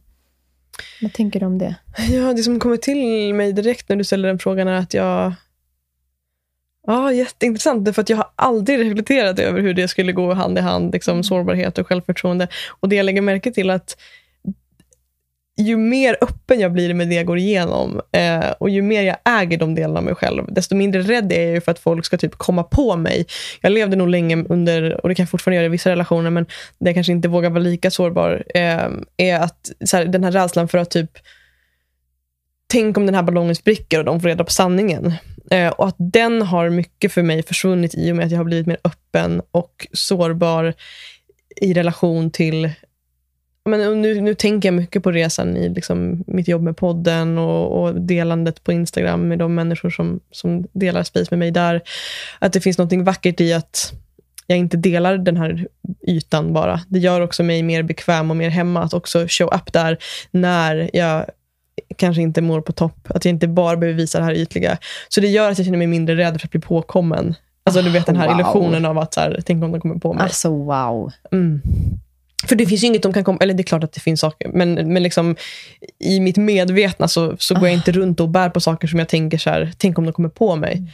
[1.03, 1.75] vad tänker du om det?
[2.11, 5.33] Ja, det som kommer till mig direkt när du ställer den frågan är att jag...
[6.87, 7.85] Ja, jätteintressant.
[7.85, 11.23] Därför att jag har aldrig reflekterat över hur det skulle gå hand i hand, liksom,
[11.25, 12.49] sårbarhet och självförtroende.
[12.81, 13.97] Och det jag lägger märke till att
[15.59, 19.17] ju mer öppen jag blir med det jag går igenom eh, och ju mer jag
[19.25, 22.19] äger de delarna av mig själv, desto mindre rädd är jag för att folk ska
[22.19, 23.27] typ komma på mig.
[23.61, 26.47] Jag levde nog länge under, och det kan jag fortfarande göra i vissa relationer, men
[26.79, 30.33] där jag kanske inte vågar vara lika sårbar, eh, är att så här, den här
[30.33, 31.11] rädslan för att typ
[32.71, 35.13] Tänk om den här ballongen spricker och de får reda på sanningen.
[35.51, 38.45] Eh, och att den har mycket för mig försvunnit i och med att jag har
[38.45, 40.75] blivit mer öppen och sårbar
[41.61, 42.71] i relation till
[43.69, 47.83] men nu, nu tänker jag mycket på resan i liksom mitt jobb med podden och,
[47.83, 51.83] och delandet på Instagram med de människor som, som delar space med mig där.
[52.39, 53.93] Att det finns något vackert i att
[54.47, 55.67] jag inte delar den här
[56.07, 56.81] ytan bara.
[56.89, 59.99] Det gör också mig mer bekväm och mer hemma att också show up där
[60.31, 61.25] när jag
[61.97, 62.99] kanske inte mår på topp.
[63.09, 64.79] Att jag inte bara behöver visa det här ytliga.
[65.09, 67.35] Så det gör att jag känner mig mindre rädd för att bli påkommen.
[67.65, 68.41] Alltså du vet den här Wow.
[68.41, 70.23] illusionen av att så här, tänk om de kommer på mig.
[70.23, 71.13] Alltså wow.
[71.33, 71.61] Mm.
[72.47, 73.39] För det finns ju inget de kan komma...
[73.41, 75.37] Eller det är klart att det finns saker, men, men liksom,
[75.99, 79.09] i mitt medvetna så, så går jag inte runt och bär på saker som jag
[79.09, 80.93] tänker så här, tänk om de kommer på mig.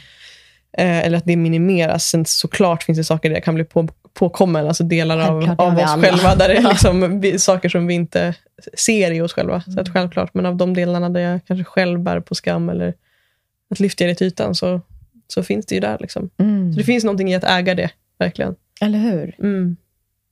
[0.77, 2.05] Eh, eller att det minimeras.
[2.05, 5.77] Sen såklart finns det saker där jag kan bli på, påkommen, alltså delar av, av
[5.77, 6.03] oss alla.
[6.03, 8.33] själva, där det är liksom vi- saker som vi inte
[8.73, 9.61] ser i oss själva.
[9.61, 12.93] Så att självklart, men av de delarna där jag kanske själv bär på skam eller
[13.69, 14.81] att lyfta det till ytan så,
[15.27, 15.97] så finns det ju där.
[15.99, 16.29] Liksom.
[16.37, 16.73] Mm.
[16.73, 17.89] Så det finns någonting i att äga det,
[18.19, 18.55] verkligen.
[18.81, 19.35] Eller hur?
[19.39, 19.75] Mm.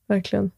[0.07, 0.51] Verkligen.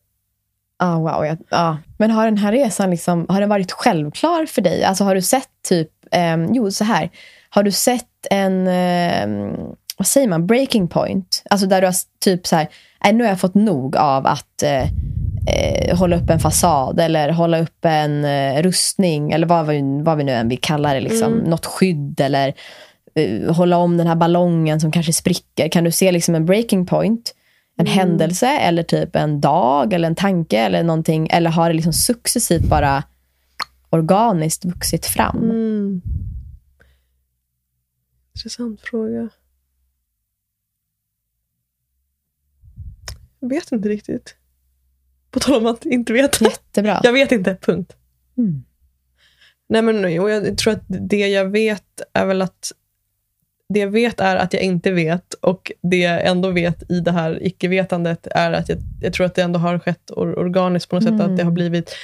[0.78, 1.76] Ah, wow, jag, ah.
[1.98, 4.84] Men har den här resan liksom, har den varit självklar för dig?
[4.84, 7.10] Alltså har du sett typ, ehm, jo så här,
[7.50, 9.56] har du sett en, ehm,
[9.98, 11.44] vad säger man, breaking point?
[11.50, 12.68] Alltså där du har typ så här,
[13.04, 14.84] nej nu har jag fått nog av att eh,
[15.48, 20.18] eh, hålla upp en fasad eller hålla upp en eh, rustning eller vad vi, vad
[20.18, 22.54] vi nu än vill kalla det, liksom, något skydd eller
[23.16, 25.70] eh, hålla om den här ballongen som kanske spricker.
[25.70, 27.34] Kan du se liksom en breaking point?
[27.78, 31.28] En händelse eller typ en dag eller en tanke eller någonting?
[31.32, 33.04] Eller har det liksom successivt bara
[33.90, 35.38] organiskt vuxit fram?
[35.44, 36.02] Mm.
[38.36, 39.30] Intressant fråga.
[43.40, 44.36] Jag vet inte riktigt.
[45.32, 46.46] På tal om att inte veta.
[46.46, 47.00] Jättebra.
[47.04, 47.96] Jag vet inte, punkt.
[48.38, 48.64] Mm.
[49.68, 52.72] Nej, men, och jag tror att det jag vet är väl att
[53.70, 57.12] det jag vet är att jag inte vet Och det jag ändå vet i det
[57.12, 60.96] här icke-vetandet är att jag, jag tror att det ändå har skett or organiskt på
[60.96, 61.22] något sätt.
[61.22, 61.96] Att det har blivit...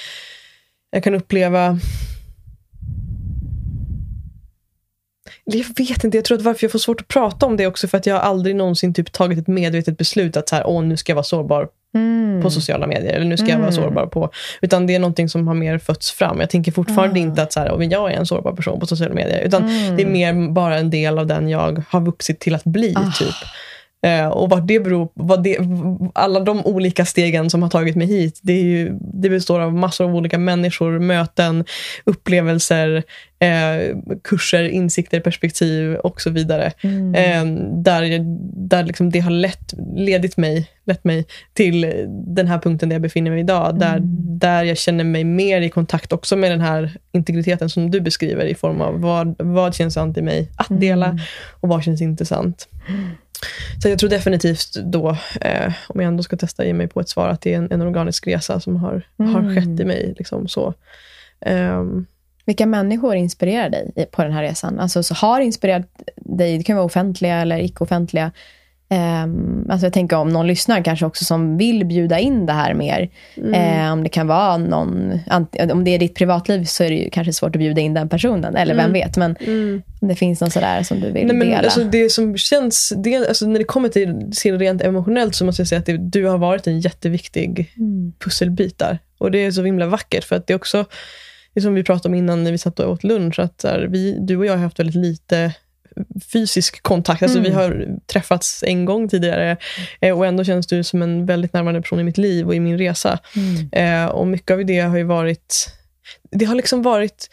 [0.91, 1.79] Jag kan uppleva...
[5.43, 7.87] Jag vet inte, jag tror att varför jag får svårt att prata om det också
[7.87, 10.83] för att jag har aldrig någonsin typ tagit ett medvetet beslut att så här, Åh,
[10.83, 12.41] nu ska jag vara sårbar Mm.
[12.41, 13.13] på sociala medier.
[13.13, 14.29] Eller nu ska jag vara sårbar på...
[14.61, 16.39] Utan det är någonting som har mer fötts fram.
[16.39, 17.23] Jag tänker fortfarande Ah.
[17.23, 19.39] inte att så här, "Åh, jag är en sårbar person på sociala medier.
[19.41, 19.95] Utan Mm.
[19.97, 22.93] det är mer bara en del av den jag har vuxit till att bli.
[22.97, 23.11] Ah.
[23.19, 23.35] typ.
[24.03, 25.57] Eh, och vad det beror vad det,
[26.13, 30.05] Alla de olika stegen som har tagit mig hit, det, ju, det består av massor
[30.05, 31.65] av olika människor, möten,
[32.03, 33.03] upplevelser,
[33.39, 36.71] eh, kurser, insikter, perspektiv och så vidare.
[36.81, 37.15] Mm.
[37.15, 38.01] Eh, där
[38.71, 43.01] där liksom det har lett, ledit mig, lett mig till den här punkten där jag
[43.01, 43.79] befinner mig idag.
[43.79, 43.99] Där,
[44.39, 48.45] där jag känner mig mer i kontakt också med den här integriteten som du beskriver
[48.45, 51.19] i form av vad, vad känns sant i mig att dela
[51.59, 52.67] och vad känns inte sant.
[53.81, 57.09] Så jag tror definitivt då, eh, om jag ändå ska testa ge mig på ett
[57.09, 60.13] svar, att det är en, en organisk resa som har, har skett i mig.
[60.17, 60.73] Liksom så.
[61.45, 62.05] Ehm,
[62.45, 64.79] Vilka människor inspirerar dig på den här resan?
[64.79, 65.85] Alltså, så har inspirerat
[66.15, 68.31] dig, det kan vara offentliga eller icke-offentliga.
[69.23, 72.73] Um, alltså jag tänker om någon lyssnar kanske också som vill bjuda in det här
[72.73, 73.09] mer.
[73.53, 75.19] Eh, om det kan vara någon,
[75.71, 78.55] om det är ditt privatliv så är det kanske svårt att bjuda in den personen.
[78.55, 79.17] Eller vem vet.
[79.17, 79.35] Men
[80.01, 81.59] om det finns någon sådär som du vill Nej, men dela.
[81.59, 85.61] alltså det som känns, det, alltså när det kommer till, till rent emotionellt så måste
[85.61, 88.13] jag säga att det, du har varit en jätteviktig Mm.
[88.23, 88.99] pusselbit där.
[89.17, 90.85] Och det är så himla vackert för att det är också,
[91.53, 94.17] det som vi pratade om innan när vi satt och åt lunch, att här, vi,
[94.19, 95.51] du och jag har haft väldigt lite
[96.33, 97.23] fysisk kontakt.
[97.23, 97.51] Alltså Mm.
[97.51, 99.57] Vi har träffats en gång tidigare
[100.01, 102.59] eh, och ändå känns du som en väldigt närvarande person i mitt liv och i
[102.59, 103.19] min resa.
[103.35, 104.05] Mm.
[104.05, 105.67] Eh, och mycket av det har ju varit...
[106.31, 107.29] Det har liksom varit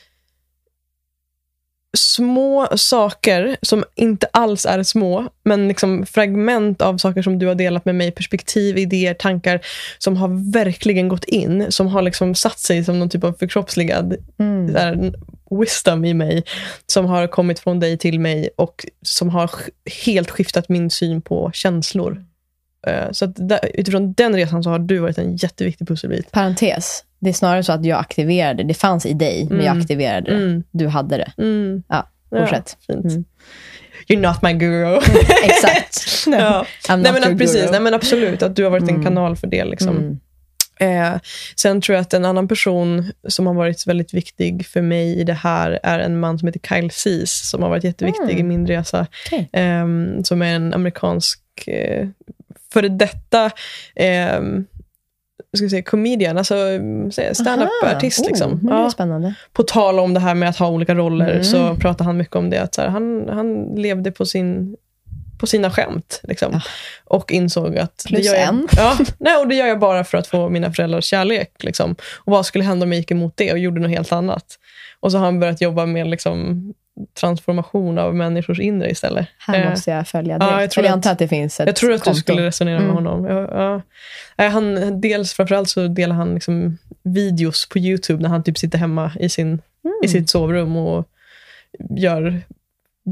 [1.97, 7.55] små saker som inte alls är små, men liksom fragment av saker som du har
[7.55, 9.61] delat med mig, perspektiv, idéer, tankar
[9.99, 14.17] som har verkligen gått in, som har liksom satt sig som någon typ av förkroppsligad
[14.39, 14.75] Mm.
[14.75, 15.13] här,
[15.51, 16.45] wisdom i mig,
[16.87, 19.51] som har kommit från dig till mig och som har
[20.07, 22.25] helt skiftat min syn på känslor.
[22.87, 26.31] Eh, Så där, utifrån den resan så har du varit en jätteviktig pusselbit.
[26.33, 27.05] Parentes.
[27.21, 28.63] Det är snarare så att jag aktiverade.
[28.65, 30.37] Det fanns i dig, men jag aktiverade det.
[30.37, 30.63] Mm.
[30.71, 31.33] Du hade det.
[31.43, 31.83] Mm.
[31.89, 32.77] Ja, fortsätt.
[32.87, 33.05] Ja, fint.
[33.13, 33.25] Mm.
[34.09, 34.97] You're not my guru.
[35.45, 36.05] Exakt.
[36.27, 36.67] ja.
[36.89, 37.71] I'm Nej, not men, your precis, guru.
[37.71, 39.05] nej, men absolut, att du har varit en Mm.
[39.05, 39.65] kanal för det.
[39.65, 40.21] Liksom.
[40.81, 41.13] Eh,
[41.57, 45.25] sen tror jag att en annan person som har varit väldigt viktig för mig i
[45.25, 48.39] det här är en man som heter Kyle Cease, som har varit jätteviktig Mm.
[48.39, 49.07] i min resa.
[49.27, 49.49] Okej.
[49.53, 52.09] Ehm, som är en amerikansk eh,
[52.73, 53.45] före detta
[53.97, 54.41] eh,
[55.57, 56.55] ska vi säga, comedian, alltså
[57.33, 58.27] stand-up-artist.
[58.27, 58.53] Liksom.
[58.69, 59.35] Oh, är Ja, spännande.
[59.53, 61.45] på tal om det här med att ha olika roller Mm.
[61.45, 62.63] så pratar han mycket om det.
[62.63, 64.77] Att så här, han, han levde på, sin,
[65.39, 66.21] på sina skämt.
[66.23, 66.61] Liksom, Ja.
[67.05, 68.69] Och insåg att Plus det gör jag, en.
[68.77, 71.53] Ja, nej, och det gör jag bara för att få mina föräldrars kärlek.
[71.65, 71.97] Liksom.
[72.25, 74.45] Och vad skulle hända om jag gick emot det och gjorde något helt annat?
[75.01, 76.65] Och så har han börjat jobba med liksom,
[77.21, 79.27] transformation av människors inre istället.
[79.39, 80.61] Här Eh, måste jag följa ja, direkt.
[80.61, 82.21] jag tror Eller jag att- antar att det finns ett jag tror att du konto.
[82.21, 82.95] skulle resonera med Mm.
[83.05, 83.25] honom.
[83.25, 83.83] Ja, ja.
[84.37, 88.79] Nej, Han, dels, framförallt så delar han liksom videos på YouTube när han typ sitter
[88.79, 89.61] hemma i, sin, Mm.
[90.05, 91.09] i sitt sovrum och
[91.97, 92.41] gör,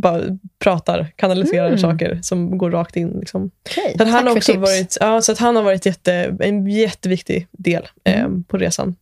[0.00, 0.22] bara
[0.58, 1.78] pratar, kanaliserar Mm.
[1.78, 3.08] saker som går rakt in.
[3.20, 3.50] Liksom.
[3.70, 4.62] Okej, Så han, har också tips.
[4.62, 8.44] varit, ja, så att han har varit jätte, en jätteviktig del eh, Mm.
[8.44, 8.96] på resan.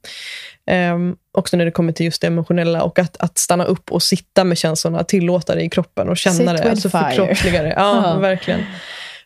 [0.70, 0.98] Eh,
[1.32, 4.44] också när det kommer till just det emotionella och att, att stanna upp och sitta
[4.44, 6.70] med känslorna, tillåta det i kroppen och känna Sit det.
[6.70, 7.68] Alltså förkroppsliga det.
[7.76, 8.18] Ja, Ja.
[8.18, 8.60] verkligen.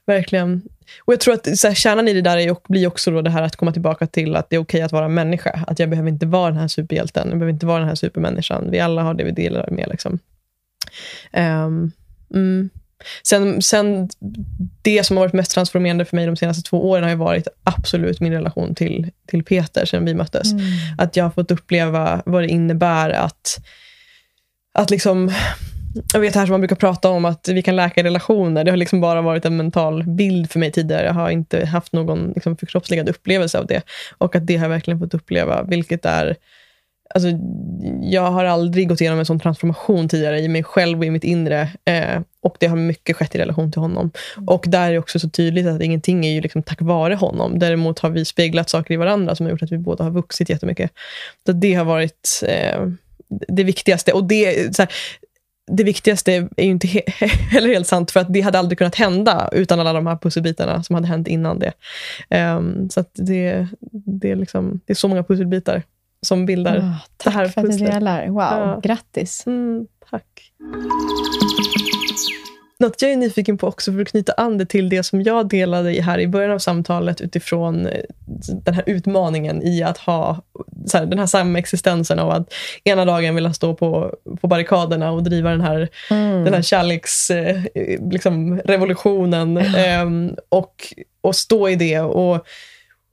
[0.06, 0.62] verkligen.
[1.04, 3.22] Och jag tror att så här, kärnan i det där är, och blir också då
[3.22, 5.64] det här att komma tillbaka till att det är okej att vara människa.
[5.66, 8.70] Att jag behöver inte vara den här superhjälten, jag behöver inte vara den här supermänniskan.
[8.70, 9.88] Vi alla har det vi delar med.
[9.90, 10.18] Liksom.
[11.32, 11.93] Ehm,
[12.34, 12.70] mm.
[13.22, 14.09] Sen, sen
[14.82, 17.49] det som har varit mest transformerande för mig de senaste två åren har ju varit
[17.64, 20.53] absolut min relation till, till Peter sen vi möttes.
[20.53, 20.64] Mm.
[20.99, 23.61] Att jag har fått uppleva vad det innebär att,
[24.74, 25.32] att liksom,
[26.12, 28.64] jag vet här som man brukar prata om att vi kan läka relationer.
[28.64, 31.07] Det har liksom bara varit en mental bild för mig tidigare.
[31.07, 33.82] Jag har inte haft någon liksom, förkroppsligad upplevelse av det.
[34.18, 36.36] Och att det har jag verkligen fått uppleva, vilket är
[37.14, 37.28] Alltså,
[38.02, 41.24] jag har aldrig gått igenom en sån transformation tidigare i mig själv och i mitt
[41.24, 41.68] inre.
[41.84, 44.11] Eh, och det har mycket skett i relation till honom.
[44.46, 47.59] Och där är också så tydligt att ingenting är ju liksom tack vare honom.
[47.59, 50.48] Däremot har vi speglat saker i varandra som har gjort att vi båda har vuxit
[50.48, 50.90] jättemycket.
[51.46, 52.86] Så det har varit eh,
[53.48, 54.12] det viktigaste.
[54.12, 54.92] Och det, så här,
[55.70, 58.94] det viktigaste är ju inte he- heller helt sant, för att det hade aldrig kunnat
[58.94, 61.72] hända utan alla de här pusselbitarna som hade hänt innan det.
[62.30, 65.82] Ehm, så det, det, är liksom, det är så många pusselbitar
[66.26, 67.92] som bildar Ah, tack här för att du pusslet.
[67.92, 68.26] delar.
[68.26, 68.80] Wow, Ja.
[68.82, 69.46] grattis.
[69.46, 70.52] Mm, tack.
[72.80, 75.48] något jag är nyfiken på också, för att knyta an det till det som jag
[75.48, 78.00] delade här i början av samtalet utifrån eh,
[78.64, 80.42] den här utmaningen i att ha
[80.86, 82.52] så här, den här samexistensen av att
[82.84, 86.44] ena dagen vilja stå på, på barrikaderna och driva den här, mm.
[86.44, 92.00] den här kärleksrevolutionen eh, liksom, eh, och, och stå i det.
[92.00, 92.46] och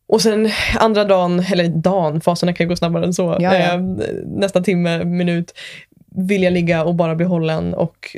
[0.07, 0.49] och sen
[0.79, 3.39] andra dagen, eller dagen, faserna kan gå snabbare än så,
[3.71, 3.79] eh,
[4.25, 5.53] nästa timme, minut,
[6.15, 8.15] vill jag ligga och bara bli hållen och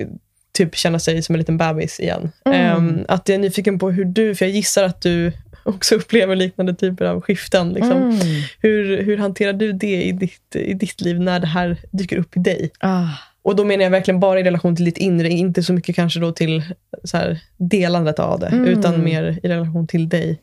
[0.57, 2.31] typ känna sig som en liten bebis igen.
[2.45, 2.97] Mm.
[2.97, 5.31] Eh, att jag är nyfiken på hur du, för jag gissar att du
[5.63, 7.69] också upplever liknande typer av skiften.
[7.69, 7.97] Liksom.
[7.97, 8.17] Mm.
[8.59, 12.37] Hur, hur hanterar du det i ditt, i ditt liv när det här dyker upp
[12.37, 12.71] i dig?
[12.79, 13.07] Ah.
[13.41, 16.19] Och då menar jag verkligen bara i relation till ditt inre, inte så mycket kanske
[16.19, 16.63] då till
[17.03, 18.65] så här, delandet av det, mm.
[18.65, 20.39] utan mer i relation till dig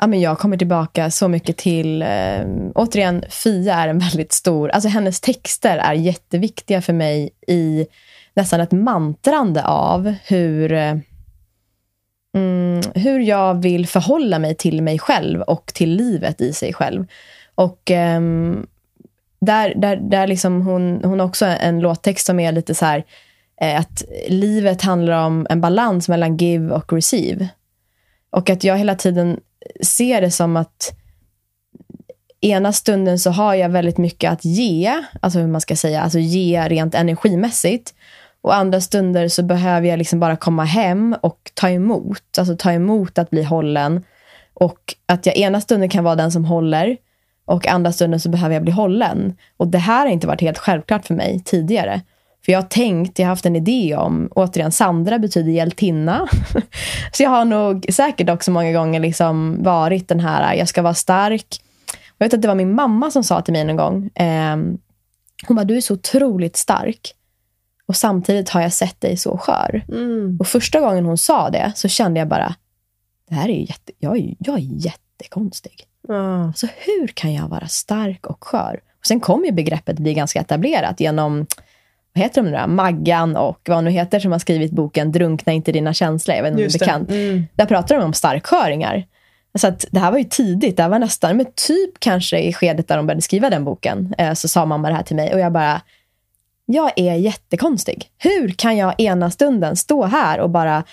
[0.00, 2.02] ja, men jag kommer tillbaka så mycket till...
[2.02, 4.68] Eh, återigen, Fia är en väldigt stor...
[4.68, 7.86] Alltså hennes texter är jätteviktiga för mig i
[8.34, 10.96] nästan ett mantrande av hur, eh,
[12.34, 17.06] mm, hur jag vill förhålla mig till mig själv och till livet i sig själv.
[17.54, 18.20] Och eh,
[19.40, 23.04] där, där, där liksom hon, hon har också en låttext som är lite så här
[23.60, 27.48] eh, att livet handlar om en balans mellan give och receive.
[28.30, 29.40] Och att jag hela tiden
[29.82, 30.92] ser det som att
[32.40, 36.18] ena stunden så har jag väldigt mycket att ge, alltså hur man ska säga, alltså
[36.18, 37.94] ge rent energimässigt.
[38.42, 42.72] Och andra stunder så behöver jag liksom bara komma hem och ta emot, alltså ta
[42.72, 44.04] emot att bli hållen.
[44.54, 46.96] Och att jag ena stunden kan vara den som håller
[47.44, 49.36] och andra stunden så behöver jag bli hållen.
[49.56, 52.00] Och det här har inte varit helt självklart för mig tidigare.
[52.44, 56.28] För jag har tänkt, jag har haft en idé om, återigen, Sandra betyder hjältinna.
[57.12, 60.94] så jag har nog säkert också många gånger liksom varit den här, jag ska vara
[60.94, 61.62] stark.
[62.18, 64.56] Jag vet att det var min mamma som sa till mig en gång, eh,
[65.46, 67.14] hon bara, du är så otroligt stark.
[67.86, 69.84] Och samtidigt har jag sett dig så skör.
[69.88, 70.36] Mm.
[70.40, 72.54] Och första gången hon sa det så kände jag bara,
[73.28, 75.84] det här är ju jätte, jag, är, jag är jättekonstig.
[76.08, 76.46] Mm.
[76.46, 78.80] Alltså, hur kan jag vara stark och skör?
[78.98, 81.46] Och sen kom ju begreppet bli ganska etablerat genom
[82.12, 82.66] vad heter de nu då?
[82.66, 86.36] Maggan och vad nu heter som har skrivit boken Drunkna inte dina känslor.
[86.36, 87.10] Jag vet inte om det är bekant.
[87.10, 87.46] Mm.
[87.54, 89.06] Där pratar de om starksköringar.
[89.58, 90.76] Så att det här var ju tidigt.
[90.76, 94.14] Det här var nästan, men typ kanske i skedet där de började skriva den boken,
[94.18, 95.34] eh, så sa mamma det här till mig.
[95.34, 95.80] Och jag bara,
[96.66, 98.10] jag är jättekonstig.
[98.18, 100.84] Hur kan jag ena stunden stå här och bara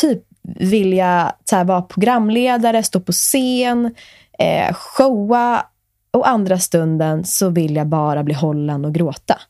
[0.00, 0.22] typ
[0.58, 3.94] vilja så här, vara programledare, stå på scen,
[4.38, 5.66] eh, showa
[6.10, 9.40] och andra stunden så vill jag bara bli hållen och gråta.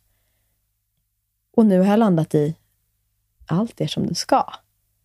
[1.57, 2.55] Och nu har jag landat i
[3.47, 4.45] allt är som det ska.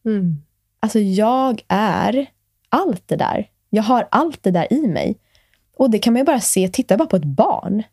[0.06, 0.42] Mm.
[0.80, 2.26] Alltså jag är
[2.70, 3.50] allt det där.
[3.70, 5.18] Jag har allt det där i mig.
[5.78, 7.84] Och det kan man ju bara se, titta bara på ett barn.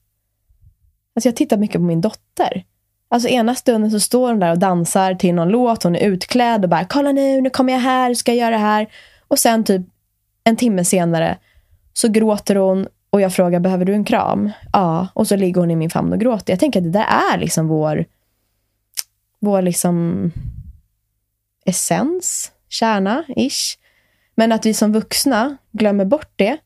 [1.15, 2.65] Alltså jag tittar mycket på min dotter.
[3.09, 6.65] Alltså ena stunden så står hon där och dansar till någon låt, hon är utklädd
[6.65, 8.87] och bara kolla nu, nu kommer jag här, ska jag göra det här.
[9.29, 9.83] Och sen typ
[10.45, 11.39] en timme senare
[11.93, 14.51] så gråter hon och jag frågar, behöver du en kram?
[14.73, 16.53] Ja, och så ligger hon i min famn och gråter.
[16.53, 18.05] Jag tänker att det där är liksom vår
[19.47, 20.32] vår liksom
[21.66, 23.78] essens, kärna, ish.
[24.34, 26.57] Men att vi som vuxna glömmer bort det.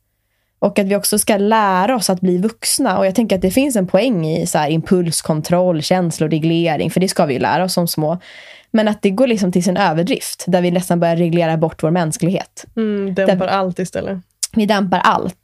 [0.58, 2.98] Och att vi också ska lära oss att bli vuxna.
[2.98, 6.90] Och jag tänker att det finns en poäng i så här impulskontroll, känsloreglering.
[6.90, 8.18] För det ska vi ju lära oss som små.
[8.70, 10.44] Men att det går liksom till sin överdrift.
[10.46, 12.66] Där vi nästan börjar reglera bort vår mänsklighet.
[12.76, 14.18] Mm, dämpar där, allt istället.
[14.52, 15.39] Vi dämpar allt.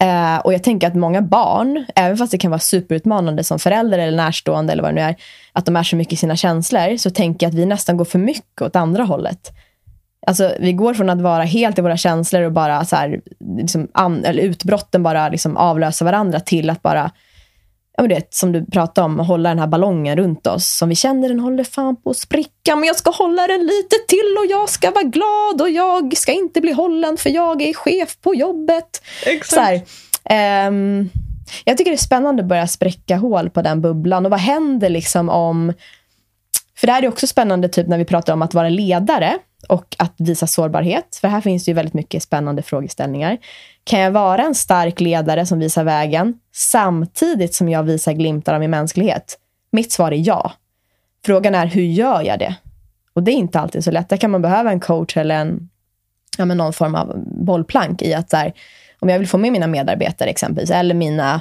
[0.00, 3.98] Eh, och jag tänker att många barn, även fast det kan vara superutmanande som förälder
[3.98, 5.16] eller närstående eller vad det nu är,
[5.52, 8.04] att de är så mycket i sina känslor, så tänker jag att vi nästan går
[8.04, 9.50] för mycket åt andra hållet.
[10.26, 13.20] Alltså, vi går från att vara helt i våra känslor och bara så här,
[13.56, 17.10] liksom, an, eller utbrotten bara liksom avlösa varandra till att bara,
[18.00, 20.68] ja, men det, som du pratade om, hålla den här ballongen runt oss.
[20.68, 23.96] Som vi känner, den håller fan på att spricka, men jag ska hålla den lite
[24.08, 27.74] till och jag ska vara glad och jag ska inte bli hållen för jag är
[27.74, 29.02] chef på jobbet.
[29.26, 29.90] Exakt.
[30.68, 31.10] Um,
[31.64, 34.24] jag tycker det är spännande att börja spräcka hål på den bubblan.
[34.24, 35.72] Och vad händer liksom om...
[36.76, 39.38] För det här är också spännande typ när vi pratar om att vara ledare
[39.68, 41.18] och att visa sårbarhet.
[41.20, 43.38] För här finns det ju väldigt mycket spännande frågeställningar.
[43.84, 48.60] Kan jag vara en stark ledare som visar vägen samtidigt som jag visar glimtar av
[48.60, 49.38] min mänsklighet?
[49.72, 50.52] Mitt svar är ja.
[51.24, 52.54] Frågan är hur gör jag det?
[53.12, 54.08] Och det är inte alltid så lätt.
[54.08, 55.68] Där kan man behöva en coach eller en,
[56.38, 58.52] ja, men någon form av bollplank i att där,
[58.98, 61.40] om jag vill få med mina medarbetare exempelvis, eller mina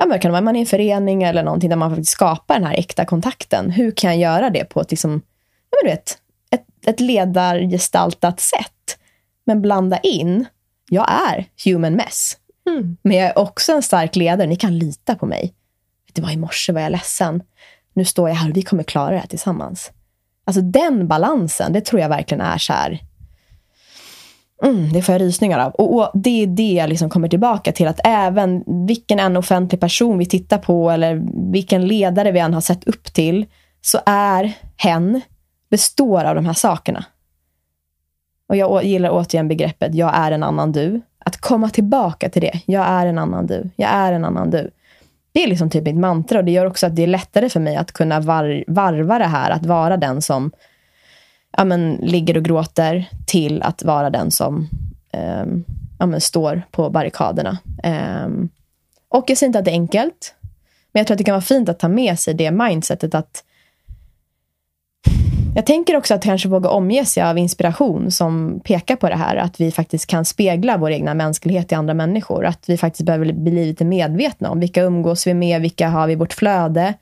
[0.00, 2.64] Ja, men kan vara man i en förening eller någonting där man faktiskt skapar den
[2.64, 3.70] här äkta kontakten.
[3.70, 5.10] Hur kan jag göra det på ett, liksom,
[5.70, 6.18] ja, men du vet,
[6.86, 8.98] ett, ledargestaltat sätt?
[9.44, 10.46] Men blanda in,
[10.90, 12.36] jag är human mess.
[12.68, 12.96] Mm.
[13.02, 14.46] Men jag är också en stark ledare.
[14.46, 15.54] Ni kan lita på mig.
[16.12, 17.42] Det var i morse var jag ledsen.
[17.94, 19.90] Nu står jag här och vi kommer klara det här tillsammans.
[20.44, 23.00] Alltså den balansen, det tror jag verkligen är så här...
[24.64, 25.72] Mm, det får jag rysningar av.
[25.72, 27.88] Och, och Det är det jag liksom kommer tillbaka till.
[27.88, 31.22] Att även vilken en offentlig person vi tittar på eller
[31.52, 33.46] vilken ledare vi än har sett upp till
[33.80, 35.20] så är hen
[35.70, 37.04] består av de här sakerna.
[38.48, 41.00] Och Jag gillar återigen begreppet jag är en annan du.
[41.18, 42.60] Att komma tillbaka till det.
[42.66, 43.70] Jag är en annan du.
[43.76, 44.70] Jag är en annan du.
[45.32, 47.60] Det är liksom typ mitt mantra och det gör också att det är lättare för
[47.60, 49.50] mig att kunna var varva det här.
[49.50, 50.50] Att vara den som
[51.56, 54.68] ja, men, ligger och gråter till att vara den som
[55.12, 55.46] eh,
[55.98, 57.58] ja, men, står på barrikaderna.
[57.82, 58.28] Eh,
[59.08, 60.34] och jag säger inte att det är enkelt.
[60.92, 63.44] Men jag tror att det kan vara fint att ta med sig det mindsetet att
[65.54, 69.36] jag tänker också att kanske våga omge sig av inspiration som pekar på det här.
[69.36, 72.44] Att vi faktiskt kan spegla vår egna mänsklighet i andra människor.
[72.44, 76.12] Att vi faktiskt behöver bli lite medvetna om vilka umgås vi med, vilka har vi
[76.12, 76.94] i vårt flöde.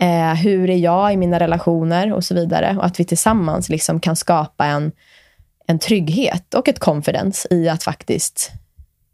[0.00, 2.76] Eh, hur är jag i mina relationer och så vidare.
[2.78, 4.92] Och att vi tillsammans liksom kan skapa en,
[5.66, 8.50] en trygghet och ett confidence i att faktiskt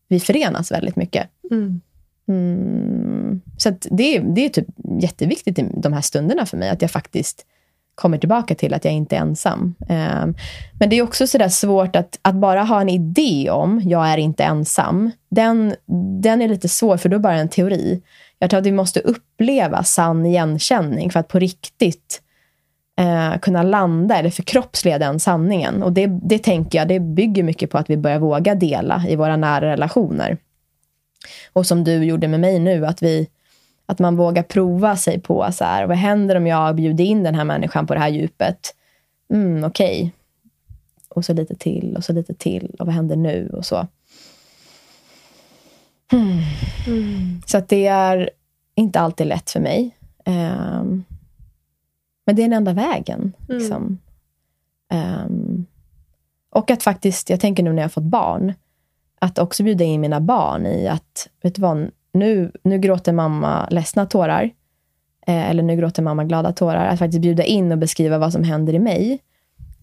[0.09, 1.29] vi förenas väldigt mycket.
[1.51, 1.81] Mm.
[2.29, 3.41] Mm.
[3.59, 4.67] Så det, det är typ
[5.01, 6.69] jätteviktigt i de här stunderna för mig.
[6.69, 7.47] Att jag faktiskt
[7.97, 9.75] kommer tillbaka till att jag inte är ensam.
[9.89, 10.35] Ehm,
[10.79, 14.19] men det är också sådär svårt att, att bara ha en idé om jag är
[14.19, 15.11] inte ensam.
[15.31, 15.75] Den,
[16.23, 18.03] den är lite svår, för då är det bara en teori.
[18.39, 22.23] Jag tror att vi måste uppleva sann igenkänning för att på riktigt
[22.99, 25.83] eh, kunna landa eller förkroppsliga den sanningen.
[25.83, 29.17] Och det, det tänker jag, det bygger mycket på att vi börjar våga dela i
[29.17, 30.37] våra nära relationer.
[31.53, 33.29] Och som du gjorde med mig nu, att vi
[33.87, 37.35] att man vågar prova sig på så här, vad händer om jag bjuder in den
[37.35, 38.75] här människan på det här djupet?
[39.33, 39.99] Mm, Okej.
[40.01, 40.11] Okay.
[41.09, 42.77] Och så lite till och så lite till.
[42.79, 43.51] Och vad händer nu?
[43.53, 43.87] Och så.
[46.13, 46.39] Mm.
[46.87, 47.43] Mm.
[47.47, 48.31] Så att det är
[48.75, 49.97] inte alltid lätt för mig.
[50.25, 51.05] Um,
[52.27, 53.33] men det är den enda vägen.
[53.49, 53.59] Mm.
[53.59, 53.99] Liksom.
[54.93, 55.67] Um,
[56.51, 58.55] och att faktiskt, jag tänker nu när jag har fått barn,
[59.19, 63.69] att också bjuda in mina barn i att, vet du vad, nu, nu gråter mamma
[63.71, 64.51] ledsna tårar.
[65.27, 66.87] Eh, eller nu gråter mamma glada tårar.
[66.87, 69.19] Att faktiskt bjuda in och beskriva vad som händer i mig.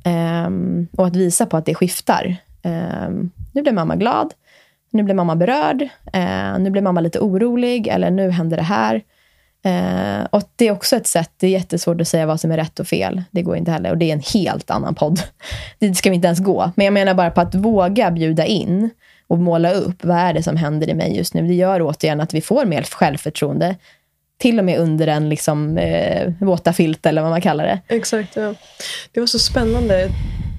[0.05, 0.49] Eh,
[0.97, 2.35] och att visa på att det skiftar.
[2.61, 3.09] Eh,
[3.51, 4.33] nu blir mamma glad.
[4.91, 5.81] Nu blir mamma berörd.
[6.13, 7.87] Eh, nu blir mamma lite orolig.
[7.87, 9.01] Eller nu händer det här.
[9.65, 12.57] Eh, och Det är också ett sätt, det är jättesvårt att säga vad som är
[12.57, 13.23] rätt och fel.
[13.31, 13.91] Det går inte heller.
[13.91, 15.19] Och det är en helt annan podd.
[15.79, 16.71] Dit ska vi inte ens gå.
[16.75, 18.89] Men jag menar bara på att våga bjuda in
[19.27, 21.47] och måla upp vad är det som händer i mig just nu.
[21.47, 23.75] Det gör återigen att vi får mer självförtroende.
[24.37, 27.79] Till och med under en liksom, eh, våta filt eller vad man kallar det.
[27.87, 28.35] Exakt.
[28.35, 28.53] Ja.
[29.11, 29.99] Det var så spännande.
[30.01, 30.11] Jag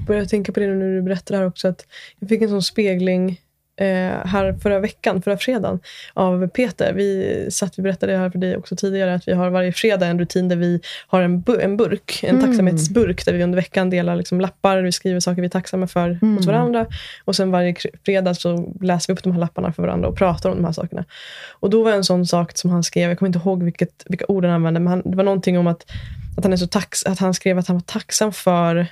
[0.07, 1.69] började tänka på det nu när du berättade här också.
[1.69, 1.87] Att
[2.21, 3.41] jag fick en sån spegling
[3.77, 5.81] här förra veckan, förra fredagen,
[6.14, 6.93] av Peter.
[6.93, 10.18] Vi satt, vi berättade här för dig också tidigare, att vi har varje fredag en
[10.18, 12.47] rutin där vi har en, bu en burk, en mm.
[12.47, 16.18] tacksamhetsburk, där vi under veckan delar liksom lappar, vi skriver saker vi är tacksamma för
[16.22, 16.37] mm.
[16.37, 16.87] hos varandra.
[17.25, 20.51] Och sen varje fredag så läser vi upp de här lapparna för varandra och pratar
[20.51, 21.05] om de här sakerna.
[21.51, 24.25] Och då var en sån sak som han skrev, jag kommer inte ihåg vilket, vilka
[24.29, 25.91] ord han använde, men han, det var någonting om att,
[26.37, 28.87] att, han är så tax, att han skrev att han var tacksam för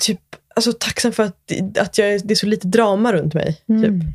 [0.00, 0.20] typ
[0.58, 3.60] alltså, tacksam för att, att jag, det är så lite drama runt mig.
[3.68, 3.82] Mm.
[3.82, 4.08] Typ.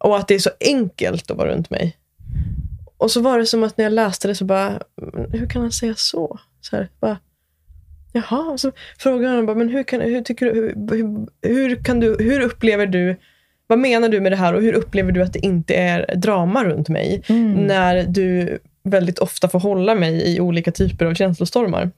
[0.00, 1.96] Och att det är så enkelt att vara runt mig.
[2.96, 4.82] Och så var det som att när jag läste det så bara,
[5.32, 6.38] hur kan han säga så?
[6.60, 7.18] så här, bara,
[8.12, 12.00] Jaha, och så frågade han bara, men hur, kan, hur, tycker du, hur, hur, kan
[12.00, 13.16] du, hur upplever du,
[13.66, 16.64] vad menar du med det här och hur upplever du att det inte är drama
[16.64, 17.22] runt mig?
[17.26, 17.52] Mm.
[17.52, 21.90] När du väldigt ofta får hålla mig i olika typer av känslostormar.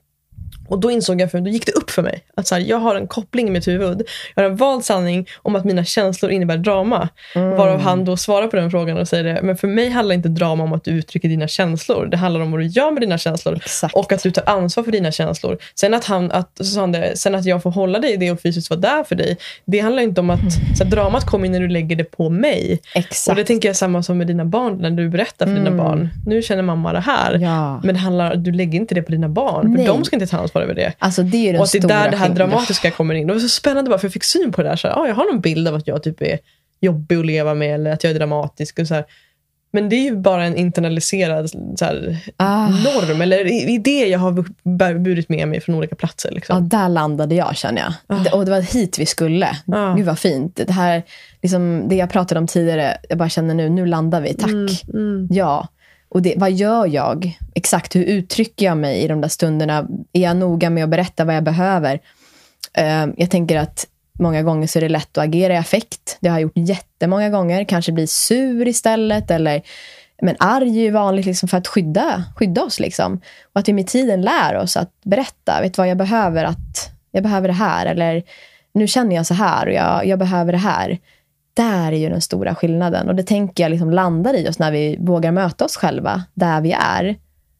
[0.68, 2.76] Och då insåg jag, för då gick det upp för mig, att så här, jag
[2.76, 4.02] har en koppling i mitt huvud.
[4.34, 7.08] Jag har en vald sanning om att mina känslor innebär drama.
[7.34, 7.56] Mm.
[7.56, 10.28] Varav han då svarar på den frågan och säger det, men för mig handlar inte
[10.28, 12.06] drama om att du uttrycker dina känslor.
[12.06, 13.94] Det handlar om vad du gör med dina känslor Exakt.
[13.94, 15.58] och att du tar ansvar för dina känslor.
[15.74, 18.30] Sen att, han, att, så han det, sen att jag får hålla dig i det
[18.30, 20.74] och fysiskt vara där för dig, det handlar inte om att mm.
[20.76, 22.80] så här, dramat kommer när du lägger det på mig.
[22.94, 23.28] Exakt.
[23.28, 25.64] Och det tänker jag samma som med dina barn, när du berättar för mm.
[25.64, 26.08] dina barn.
[26.26, 27.38] Nu känner mamma det här.
[27.38, 27.80] Ja.
[27.84, 29.86] Men det handlar, du lägger inte det på dina barn, Nej.
[29.86, 30.92] för de ska inte ta ansvar ansvar över det.
[30.98, 33.26] Alltså, det är den och det är där det här dramatiska kommer in.
[33.26, 34.76] Det var så spännande bara för jag fick syn på det där.
[34.76, 36.38] Så här, ah, jag har någon bild av att jag typ är
[36.80, 38.78] jobbig att leva med eller att jag är dramatisk.
[38.78, 39.04] Och så här.
[39.72, 42.68] Men det är ju bara en internaliserad så här, ah.
[42.68, 46.30] norm eller idé jag har burit med mig från olika platser.
[46.30, 46.56] Liksom.
[46.56, 47.92] Ja, där landade jag känner jag.
[48.06, 48.36] Ah.
[48.36, 49.56] Och det var hit vi skulle.
[49.72, 49.94] Ah.
[49.94, 50.60] Gud vad fint.
[50.66, 51.02] Det här,
[51.42, 54.34] liksom, det jag pratade om tidigare, jag bara känner nu, nu landar vi.
[54.34, 54.50] Tack.
[54.50, 55.28] Mm, mm.
[55.30, 55.68] Ja.
[56.16, 57.38] Och det, vad gör jag?
[57.54, 59.86] Exakt hur uttrycker jag mig i de där stunderna?
[60.12, 61.94] Är jag noga med att berätta vad jag behöver?
[62.78, 63.86] Uh, jag tänker att
[64.18, 66.16] många gånger så är det lätt att agera i affekt.
[66.20, 67.64] Det har jag gjort jättemånga gånger.
[67.64, 69.62] Kanske bli sur istället eller
[70.22, 72.80] Men arg är ju vanligt liksom för att skydda, skydda oss.
[72.80, 73.20] Liksom.
[73.52, 75.60] Och att vi med tiden lär oss att berätta.
[75.60, 77.86] Vet du vad, jag behöver, att, jag behöver det här.
[77.86, 78.22] Eller
[78.72, 80.98] nu känner jag så här och jag, jag behöver det här.
[81.56, 83.08] Där är ju den stora skillnaden.
[83.08, 86.60] Och det tänker jag liksom landar i oss när vi vågar möta oss själva där
[86.60, 87.08] vi är.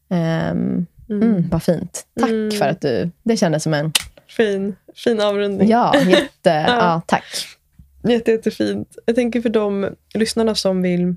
[0.09, 1.23] Um, mm.
[1.23, 2.07] Mm, vad fint.
[2.21, 2.51] Tack mm.
[2.51, 3.11] för att du...
[3.23, 3.93] Det kändes som en...
[4.29, 5.69] Fin, fin avrundning.
[5.69, 6.67] Ja, jätte, ja.
[6.67, 7.03] ja.
[7.07, 7.25] tack.
[8.03, 8.97] Jätte, jättefint.
[9.07, 11.15] Jag tänker för de lyssnarna som vill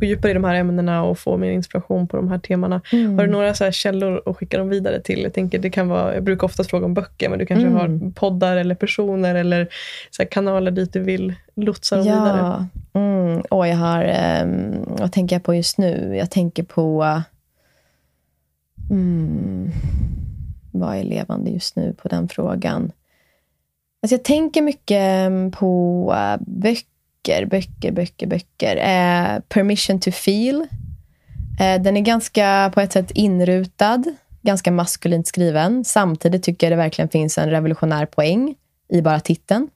[0.00, 2.80] gå djupare i de här ämnena och få mer inspiration på de här temana.
[2.92, 3.18] Mm.
[3.18, 5.22] Har du några så källor att skicka dem vidare till?
[5.22, 7.78] Jag, tänker, det kan vara, jag brukar oftast fråga om böcker, men du kanske mm.
[7.78, 9.68] har poddar eller personer eller
[10.10, 12.14] så kanaler dit du vill lotsa dem ja.
[12.14, 12.66] vidare?
[12.92, 13.40] Mm.
[13.40, 14.04] Och jag har,
[14.42, 16.16] um, vad tänker jag på just nu?
[16.18, 17.20] Jag tänker på
[18.90, 19.70] um,
[20.72, 22.92] vad är levande just nu på den frågan?
[24.02, 26.95] Alltså jag tänker mycket ehm, på uh, böcker
[27.26, 28.76] böcker, böcker, böcker, böcker.
[28.76, 30.66] Eh, Permission to feel.
[31.60, 34.04] Eh, den är ganska på ett sätt inrutad,
[34.42, 35.84] ganska maskulint skriven.
[35.84, 38.54] Samtidigt tycker jag det verkligen finns en revolutionär poäng
[38.88, 39.68] i bara titeln.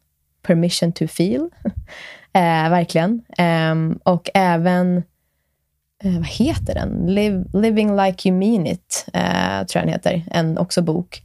[0.43, 1.51] Permission to feel.
[2.33, 3.23] eh, verkligen.
[3.39, 4.97] Ehm, och även,
[6.05, 7.15] eh, vad heter den?
[7.15, 10.25] Live, Living like you mean it, eh, tror jag den heter.
[10.31, 11.23] En också bok.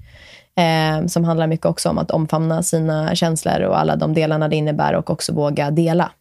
[0.56, 4.56] Eh, som handlar mycket också om att omfamna sina känslor och alla de delarna det
[4.56, 6.12] innebär och också våga dela.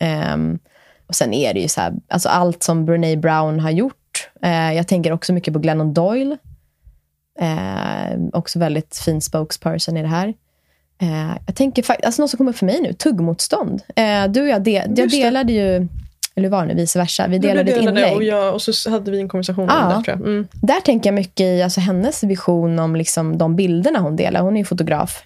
[0.00, 0.36] Eh,
[1.06, 4.30] och Sen är det ju så här, alltså allt som Brene Brown har gjort.
[4.42, 6.36] Eh, jag tänker också mycket på Glennon Doyle.
[7.40, 10.34] Ehm, också väldigt fin spokesperson i det här.
[11.02, 13.82] Eh, jag tänker faktiskt, alltså något som kommer för mig nu, tuggmotstånd.
[13.96, 15.88] Eh, du och jag, de, jag delade ju
[16.36, 16.74] eller var nu?
[16.74, 17.26] Vice versa.
[17.28, 18.16] Vi delade, delade ett inlägg.
[18.16, 19.86] Och, jag, och så hade vi en konversation ja.
[19.86, 20.04] om det.
[20.04, 20.28] Tror jag.
[20.28, 20.48] Mm.
[20.52, 24.40] Där tänker jag mycket i alltså, hennes vision om liksom, de bilderna hon delar.
[24.40, 25.22] Hon är ju fotograf.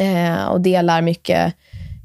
[0.00, 1.54] Eh, och delar mycket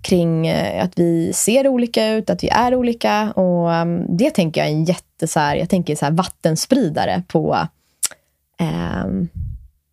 [0.02, 3.32] kring eh, att vi ser olika ut, att vi är olika.
[3.32, 7.24] Och um, Det tänker jag är en jätte, så här, jag tänker så här, vattenspridare
[7.28, 7.68] på
[9.06, 9.30] um,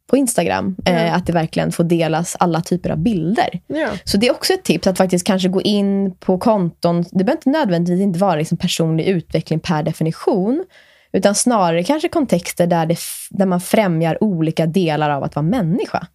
[0.09, 0.77] på Instagram.
[0.85, 0.93] Ja.
[0.93, 3.61] Eh, att det verkligen får delas alla typer av bilder.
[3.67, 3.89] Ja.
[4.05, 7.05] Så det är också ett tips att faktiskt kanske gå in på konton.
[7.11, 10.65] Det behöver inte nödvändigtvis inte vara liksom personlig utveckling per definition.
[11.13, 12.99] Utan snarare kanske kontexter där, det,
[13.31, 16.07] där man främjar olika delar av att vara människa.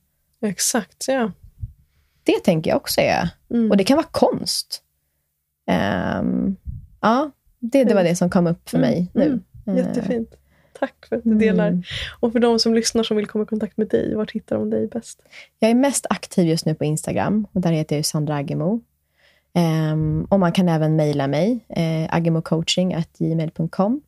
[0.42, 1.32] Exakt, ja.
[2.24, 3.30] Det tänker jag också är.
[3.54, 3.72] Mm.
[3.72, 4.82] Och det kan vara konst.
[6.20, 6.56] Um,
[7.02, 8.90] ja, det, det var det som kom upp för mm.
[8.90, 9.40] mig nu.
[9.68, 9.78] Mm.
[9.78, 10.30] Jättefint.
[10.84, 11.68] Tack för att du delar.
[11.68, 11.84] Mm.
[12.20, 14.70] Och för de som lyssnar som vill komma i kontakt med dig, var hittar de
[14.70, 15.22] dig bäst?
[15.60, 17.48] Jag är mest aktiv just nu på Instagram.
[17.52, 18.82] och Där heter jag Sandra Agemo.
[19.94, 24.02] Um, och man kan även mejla mig, eh, agemocoaching.gmail.com.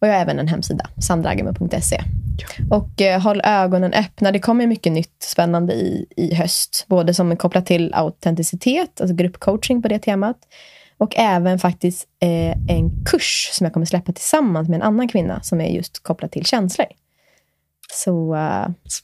[0.00, 2.00] Och jag har även en hemsida, sandraagemo.se.
[2.38, 2.76] Ja.
[2.76, 4.32] Och eh, håll ögonen öppna.
[4.32, 6.84] Det kommer mycket nytt spännande i, i höst.
[6.88, 10.38] Både som är kopplat till autenticitet, alltså gruppcoaching på det temat.
[10.98, 15.42] Och även faktiskt eh, en kurs som jag kommer släppa tillsammans med en annan kvinna
[15.42, 16.86] som är just kopplad till känslor.
[17.92, 18.34] Så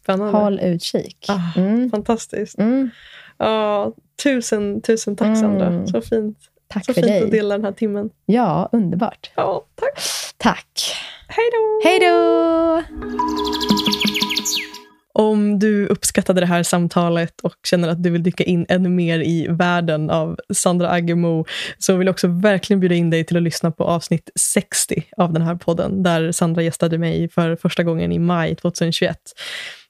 [0.08, 1.26] uh, håll utkik.
[1.28, 1.90] Ah, mm.
[1.90, 2.58] Fantastiskt.
[2.58, 2.90] Mm.
[3.36, 3.90] Ah,
[4.22, 5.66] tusen, tusen tack Sandra.
[5.66, 5.86] Mm.
[5.86, 6.38] Så fint.
[6.68, 7.24] Tack Så för fint dig.
[7.24, 8.10] att dela den här timmen.
[8.26, 9.30] Ja, underbart.
[9.34, 10.00] Ja, tack.
[10.36, 10.94] Tack.
[11.28, 11.88] Hej då.
[11.88, 13.13] Hej då.
[15.18, 19.20] Om du uppskattade det här samtalet och känner att du vill dyka in ännu mer
[19.20, 21.44] i världen av Sandra Aggemo,
[21.78, 25.32] så vill jag också verkligen bjuda in dig till att lyssna på avsnitt 60 av
[25.32, 29.18] den här podden där Sandra gästade mig för första gången i maj 2021.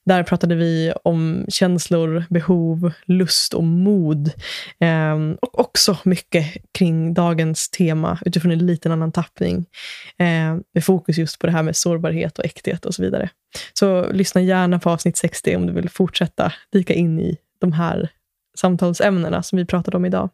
[0.05, 4.31] Där pratade vi om känslor, behov, lust och mod.
[4.79, 9.67] Eh, och också mycket kring dagens tema utifrån en liten annan tappning.
[10.19, 13.29] Eh, med fokus just på det här med sårbarhet och äkthet och så vidare.
[13.73, 18.09] Så lyssna gärna på avsnitt 60 om du vill fortsätta dyka in i de här
[18.59, 20.31] samtalsämnena som vi pratade om idag.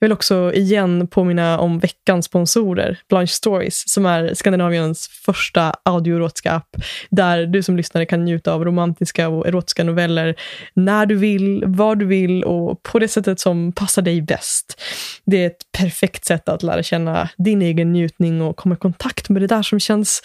[0.00, 6.52] Jag vill också igen påminna om veckans sponsorer, Blanche Stories, som är Skandinaviens första audioerotiska
[6.52, 6.68] app,
[7.10, 10.34] där du som lyssnare kan njuta av romantiska och erotiska noveller
[10.74, 14.80] när du vill, var du vill och på det sättet som passar dig bäst.
[15.26, 19.28] Det är ett perfekt sätt att lära känna din egen njutning och komma i kontakt
[19.28, 20.22] med det där som känns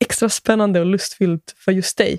[0.00, 2.18] extra spännande och lustfyllt för just dig.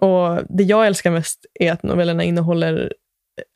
[0.00, 2.92] Och Det jag älskar mest är att novellerna innehåller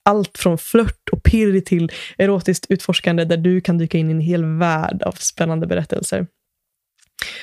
[0.04, 4.44] allt från flört pirr till erotiskt utforskande där du kan dyka in i en hel
[4.44, 6.26] värld av spännande berättelser.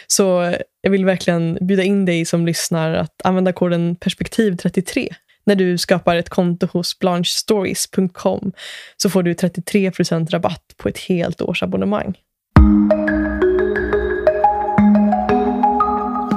[0.07, 5.07] Så jag vill verkligen bjuda in dig som lyssnar att använda koden perspektiv33
[5.45, 8.51] när du skapar ett konto hos blanchestories.com
[8.97, 12.13] så får du 33% rabatt på ett helt års abonnemang.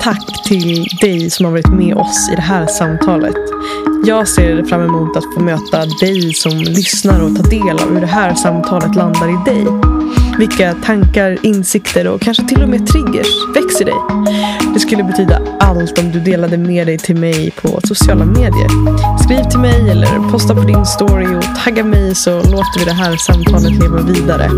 [0.01, 3.37] Tack till dig som har varit med oss i det här samtalet.
[4.05, 8.01] Jag ser fram emot att få möta dig som lyssnar och ta del av hur
[8.01, 9.67] det här samtalet landar i dig.
[10.39, 13.95] vilka tankar, insikter och kanske till och med triggers väcks i dig.
[14.75, 18.69] Det skulle betyda allt om du delade med dig till mig på sociala medier.
[19.25, 22.93] Skriv till mig eller posta på din story och tagga mig så låter vi det
[22.93, 24.51] här samtalet leva vidare.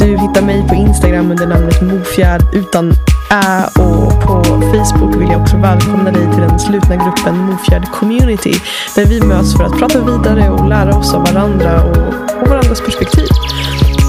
[0.00, 2.92] Du hittar mig på Instagram under namnet Mofjärd utan
[3.30, 8.52] Ä och på Facebook vill jag också välkomna dig till den slutna gruppen Mofjärd Community
[8.94, 12.80] där vi möts för att prata vidare och lära oss av varandra och, och varandras
[12.80, 13.28] perspektiv.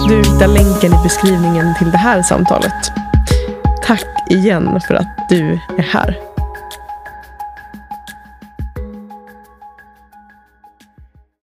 [0.08, 2.92] Du hittar länken i beskrivningen till det här samtalet.
[3.84, 6.37] Tack igen för att du är här.